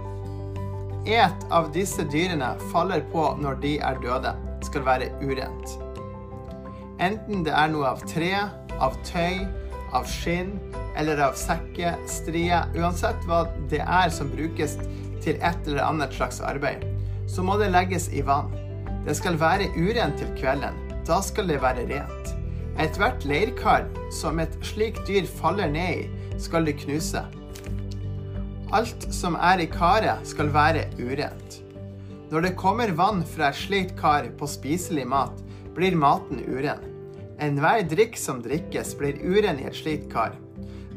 et 1.06 1.44
av 1.54 1.68
disse 1.76 2.06
dyrene 2.10 2.56
faller 2.72 3.04
på 3.12 3.28
når 3.41 3.60
de 3.62 3.76
er 3.78 4.00
døde, 4.02 4.32
skal 4.65 4.86
være 4.88 5.12
urent. 5.22 5.76
Enten 7.04 7.44
det 7.46 7.54
er 7.54 7.70
noe 7.70 7.91
av 7.91 8.02
tre, 8.08 8.32
av 8.82 8.96
tøy, 9.06 9.44
av 9.96 10.08
skinn 10.10 10.54
eller 11.00 11.22
av 11.26 11.38
sekke, 11.40 11.96
strie, 12.10 12.62
uansett 12.76 13.24
hva 13.30 13.46
det 13.72 13.82
er 13.84 14.12
som 14.14 14.32
brukes 14.32 14.78
til 15.24 15.40
et 15.40 15.68
eller 15.68 15.84
annet 15.86 16.14
slags 16.16 16.42
arbeid, 16.44 16.86
så 17.32 17.44
må 17.44 17.58
det 17.60 17.72
legges 17.74 18.10
i 18.14 18.24
vann. 18.26 18.52
Det 19.06 19.16
skal 19.18 19.40
være 19.42 19.72
urent 19.78 20.18
til 20.22 20.32
kvelden. 20.40 20.78
Da 21.06 21.20
skal 21.22 21.50
det 21.50 21.62
være 21.62 21.86
rent. 21.90 22.32
Ethvert 22.82 23.26
leirkar 23.28 23.86
som 24.14 24.42
et 24.42 24.56
slikt 24.66 25.06
dyr 25.08 25.28
faller 25.40 25.70
ned 25.72 26.06
i, 26.06 26.32
skal 26.42 26.66
det 26.68 26.80
knuse. 26.82 27.22
Alt 28.76 29.06
som 29.14 29.38
er 29.38 29.62
i 29.64 29.70
karet, 29.72 30.26
skal 30.28 30.50
være 30.54 30.88
urent. 31.00 31.62
Når 32.32 32.48
det 32.48 32.58
kommer 32.60 32.92
vann 32.98 33.22
fra 33.36 33.52
et 33.52 33.60
slikt 33.62 33.94
kar 34.00 34.28
på 34.40 34.50
spiselig 34.50 35.06
mat, 35.08 35.38
blir 35.78 35.96
maten 35.96 36.42
uren. 36.50 36.95
Enhver 37.43 37.84
drikk 37.89 38.15
som 38.17 38.39
drikkes, 38.43 38.93
blir 39.00 39.19
uren 39.19 39.60
i 39.60 39.67
et 39.67 39.76
slikt 39.76 40.08
kar. 40.13 40.38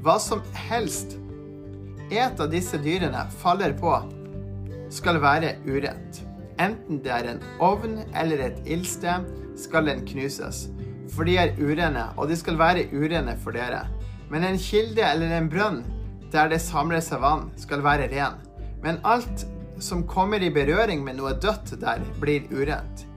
Hva 0.05 0.19
som 0.23 0.43
helst 0.55 1.17
et 2.15 2.41
av 2.41 2.49
disse 2.53 2.79
dyrene 2.81 3.25
faller 3.43 3.75
på, 3.77 3.97
skal 4.95 5.19
være 5.21 5.57
urent. 5.67 6.23
Enten 6.63 7.03
det 7.05 7.13
er 7.15 7.27
en 7.33 7.43
ovn 7.63 7.99
eller 8.17 8.41
et 8.47 8.63
ildsted, 8.71 9.27
skal 9.59 9.91
den 9.91 10.05
knuses. 10.07 10.69
For 11.11 11.27
de 11.27 11.37
er 11.41 11.59
urene, 11.59 12.09
og 12.17 12.31
de 12.31 12.39
skal 12.39 12.59
være 12.61 12.87
urene 12.95 13.35
for 13.43 13.57
dere. 13.57 13.85
Men 14.31 14.47
en 14.47 14.61
kilde 14.61 15.03
eller 15.03 15.35
en 15.35 15.51
brønn 15.51 15.83
der 16.33 16.51
det 16.53 16.61
samler 16.61 17.03
seg 17.05 17.23
vann, 17.25 17.49
skal 17.59 17.83
være 17.85 18.11
ren. 18.13 18.39
Men 18.85 19.01
alt 19.03 19.47
som 19.83 20.07
kommer 20.07 20.43
i 20.43 20.53
berøring 20.53 21.03
med 21.05 21.19
noe 21.19 21.35
dødt 21.41 21.75
der, 21.81 22.03
blir 22.21 22.47
urent. 22.53 23.08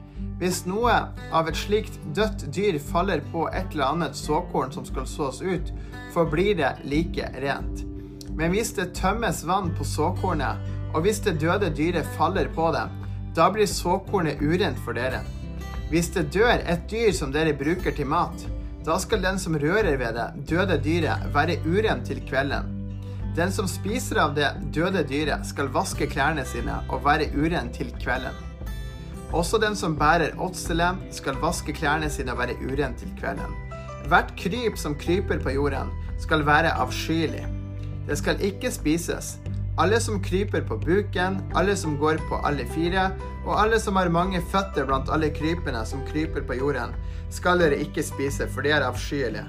Hvis 0.42 0.64
noe 0.66 0.94
av 1.30 1.50
et 1.52 1.58
slikt 1.60 2.00
dødt 2.18 2.48
dyr 2.50 2.80
faller 2.82 3.22
på 3.30 3.44
et 3.54 3.76
eller 3.76 3.92
annet 3.92 4.18
såkorn 4.18 4.72
som 4.74 4.88
skal 4.88 5.06
sås 5.06 5.42
ut, 5.46 5.70
forblir 6.16 6.56
det 6.58 6.72
like 6.90 7.28
rent. 7.44 7.84
Men 8.34 8.50
hvis 8.56 8.74
det 8.74 8.96
tømmes 8.98 9.44
vann 9.46 9.70
på 9.78 9.86
såkornet, 9.86 10.58
og 10.96 11.06
hvis 11.06 11.22
det 11.22 11.38
døde 11.44 11.70
dyret 11.78 12.10
faller 12.18 12.50
på 12.58 12.72
det, 12.74 12.88
da 13.38 13.52
blir 13.54 13.70
såkornet 13.70 14.42
urent 14.42 14.82
for 14.82 14.98
dere. 14.98 15.22
Hvis 15.94 16.10
det 16.18 16.32
dør 16.34 16.58
et 16.58 16.90
dyr 16.90 17.14
som 17.14 17.30
dere 17.30 17.54
bruker 17.54 17.94
til 17.94 18.10
mat, 18.10 18.50
da 18.82 18.98
skal 18.98 19.22
den 19.22 19.38
som 19.38 19.62
rører 19.62 19.94
ved 20.02 20.18
det 20.18 20.30
døde 20.50 20.82
dyret, 20.82 21.30
være 21.36 21.62
urent 21.70 22.10
til 22.10 22.26
kvelden. 22.26 22.80
Den 23.38 23.54
som 23.54 23.70
spiser 23.70 24.26
av 24.26 24.34
det 24.34 24.56
døde 24.74 25.06
dyret, 25.06 25.46
skal 25.46 25.70
vaske 25.70 26.10
klærne 26.10 26.50
sine 26.50 26.82
og 26.90 27.06
være 27.06 27.30
urent 27.38 27.78
til 27.78 27.94
kvelden. 28.02 28.48
Også 29.34 29.58
den 29.64 29.76
som 29.80 29.96
bærer 29.96 30.36
åtselet, 30.44 31.00
skal 31.16 31.40
vaske 31.40 31.74
klærne 31.74 32.10
sine 32.12 32.34
og 32.34 32.42
være 32.42 32.58
urent 32.68 33.00
til 33.00 33.12
kvelden. 33.20 33.54
Hvert 34.12 34.34
kryp 34.40 34.78
som 34.78 34.96
kryper 35.00 35.40
på 35.40 35.54
jorden, 35.56 35.92
skal 36.20 36.44
være 36.46 36.74
avskyelig. 36.84 37.46
Det 38.08 38.18
skal 38.20 38.42
ikke 38.44 38.72
spises. 38.72 39.38
Alle 39.80 40.02
som 40.04 40.20
kryper 40.24 40.66
på 40.68 40.76
buken, 40.78 41.40
alle 41.56 41.78
som 41.80 41.96
går 41.98 42.20
på 42.28 42.42
alle 42.46 42.66
fire, 42.74 43.08
og 43.46 43.56
alle 43.62 43.80
som 43.80 43.96
har 43.96 44.12
mange 44.12 44.42
føtter 44.52 44.86
blant 44.86 45.10
alle 45.10 45.32
krypene 45.34 45.86
som 45.88 46.04
kryper 46.12 46.44
på 46.44 46.60
jorden, 46.60 46.92
skal 47.32 47.64
dere 47.64 47.80
ikke 47.80 48.04
spise, 48.04 48.50
for 48.52 48.68
de 48.68 48.76
er 48.76 48.84
avskyelige. 48.84 49.48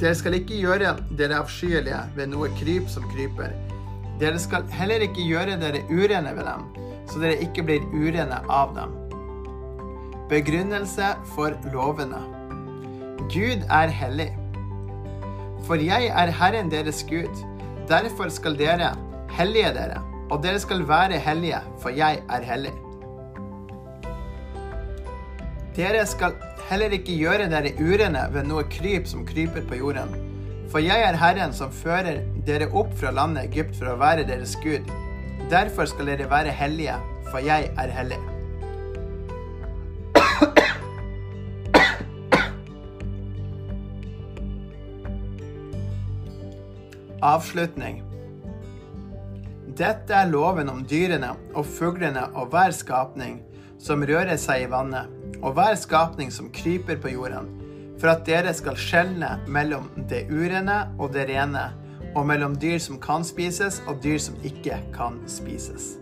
Dere 0.00 0.14
skal 0.14 0.38
ikke 0.38 0.60
gjøre 0.62 0.94
dere 1.18 1.42
avskyelige 1.42 1.98
ved 2.14 2.30
noe 2.30 2.48
kryp 2.62 2.86
som 2.90 3.04
kryper. 3.10 3.52
Dere 4.22 4.38
skal 4.38 4.70
heller 4.70 5.02
ikke 5.02 5.26
gjøre 5.26 5.58
dere 5.58 5.82
urene 5.90 6.32
ved 6.38 6.46
dem, 6.46 6.64
så 7.10 7.22
dere 7.22 7.40
ikke 7.44 7.64
blir 7.66 7.86
urene 7.92 8.38
av 8.50 8.74
dem. 8.76 8.94
Begrunnelse 10.30 11.14
for 11.34 11.56
lovene. 11.74 12.20
Gud 13.32 13.66
er 13.70 13.92
hellig. 13.92 14.30
For 15.66 15.80
jeg 15.80 16.08
er 16.08 16.32
Herren 16.34 16.70
deres 16.72 17.02
Gud. 17.08 17.42
Derfor 17.90 18.30
skal 18.32 18.56
dere 18.58 18.94
hellige 19.36 19.74
dere, 19.76 20.00
og 20.30 20.42
dere 20.44 20.60
skal 20.62 20.86
være 20.88 21.20
hellige, 21.22 21.60
for 21.82 21.94
jeg 21.94 22.22
er 22.30 22.46
hellig. 22.48 22.72
Dere 25.76 26.04
skal 26.06 26.34
heller 26.68 26.92
ikke 26.96 27.16
gjøre 27.16 27.48
dere 27.52 27.72
urene 27.80 28.26
ved 28.32 28.48
noe 28.48 28.64
kryp 28.72 29.08
som 29.08 29.26
kryper 29.28 29.64
på 29.68 29.80
jorden. 29.80 30.12
For 30.72 30.80
jeg 30.80 31.04
er 31.04 31.18
Herren 31.20 31.52
som 31.52 31.72
fører 31.72 32.22
dere 32.46 32.70
opp 32.72 32.92
fra 32.96 33.12
landet 33.12 33.50
Egypt 33.50 33.76
for 33.76 33.92
å 33.92 33.98
være 34.00 34.24
deres 34.28 34.54
Gud. 34.64 34.88
Derfor 35.52 35.84
skal 35.84 36.06
dere 36.08 36.30
være 36.30 36.52
hellige, 36.56 36.94
for 37.30 37.38
jeg 37.38 37.70
er 37.78 37.90
hellig. 37.92 38.16
Avslutning. 47.22 48.00
Dette 49.76 50.14
er 50.14 50.30
loven 50.30 50.72
om 50.72 50.80
dyrene 50.88 51.34
og 51.52 51.66
fuglene 51.68 52.24
og 52.32 52.46
hver 52.54 52.72
skapning 52.72 53.42
som 53.80 54.02
rører 54.08 54.40
seg 54.40 54.64
i 54.64 54.70
vannet, 54.72 55.12
og 55.42 55.52
hver 55.58 55.76
skapning 55.76 56.32
som 56.32 56.48
kryper 56.54 56.96
på 56.96 57.12
jorden, 57.12 57.52
for 58.00 58.08
at 58.14 58.24
dere 58.24 58.54
skal 58.56 58.76
skjelne 58.80 59.36
mellom 59.52 59.90
det 60.08 60.26
urene 60.32 60.96
og 60.96 61.12
det 61.12 61.28
rene, 61.28 61.68
og 62.14 62.26
mellom 62.28 62.56
dyr 62.60 62.78
som 62.82 63.00
kan 63.00 63.24
spises 63.24 63.82
og 63.86 64.02
dyr 64.04 64.18
som 64.20 64.36
ikke 64.44 64.80
kan 64.94 65.20
spises. 65.30 65.96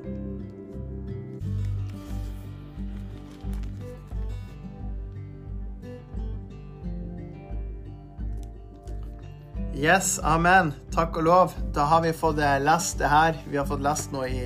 Yes, 9.80 10.18
amen. 10.20 10.74
Takk 10.92 11.14
og 11.16 11.24
lov. 11.24 11.52
Da 11.72 11.86
har 11.88 12.02
vi 12.04 12.10
fått 12.12 12.40
eh, 12.44 12.58
lest 12.60 12.98
det 13.00 13.08
her. 13.08 13.38
Vi 13.48 13.56
har 13.56 13.64
fått 13.64 13.80
lest 13.80 14.10
noe 14.12 14.26
i 14.28 14.42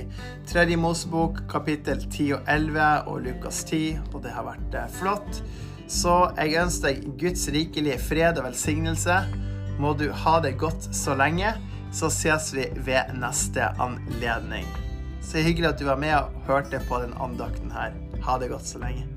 Tredje 0.47 0.77
Mosebok, 0.79 1.41
kapittel 1.51 1.99
10 2.05 2.37
og 2.37 2.51
11, 2.53 2.85
og 3.11 3.25
Lukas 3.25 3.59
10, 3.67 4.13
og 4.13 4.21
det 4.23 4.31
har 4.31 4.47
vært 4.47 4.77
eh, 4.79 4.93
flott. 4.95 5.41
Så 5.91 6.13
jeg 6.37 6.55
ønsker 6.61 6.93
deg 6.93 7.17
Guds 7.19 7.43
rikelige 7.51 7.99
fred 8.05 8.39
og 8.39 8.47
velsignelse. 8.47 9.17
Må 9.79 9.93
du 9.93 10.07
ha 10.11 10.37
det 10.43 10.55
godt 10.59 10.87
så 10.95 11.15
lenge. 11.19 11.53
Så 11.95 12.09
ses 12.11 12.51
vi 12.55 12.67
ved 12.87 13.13
neste 13.15 13.69
anledning. 13.79 14.67
Så 15.23 15.43
hyggelig 15.43 15.73
at 15.73 15.79
du 15.79 15.85
var 15.87 15.99
med 15.99 16.15
og 16.17 16.47
hørte 16.47 16.81
på 16.89 16.99
den 17.03 17.15
andakten 17.19 17.71
her. 17.71 17.95
Ha 18.25 18.39
det 18.39 18.51
godt 18.51 18.67
så 18.67 18.81
lenge. 18.83 19.14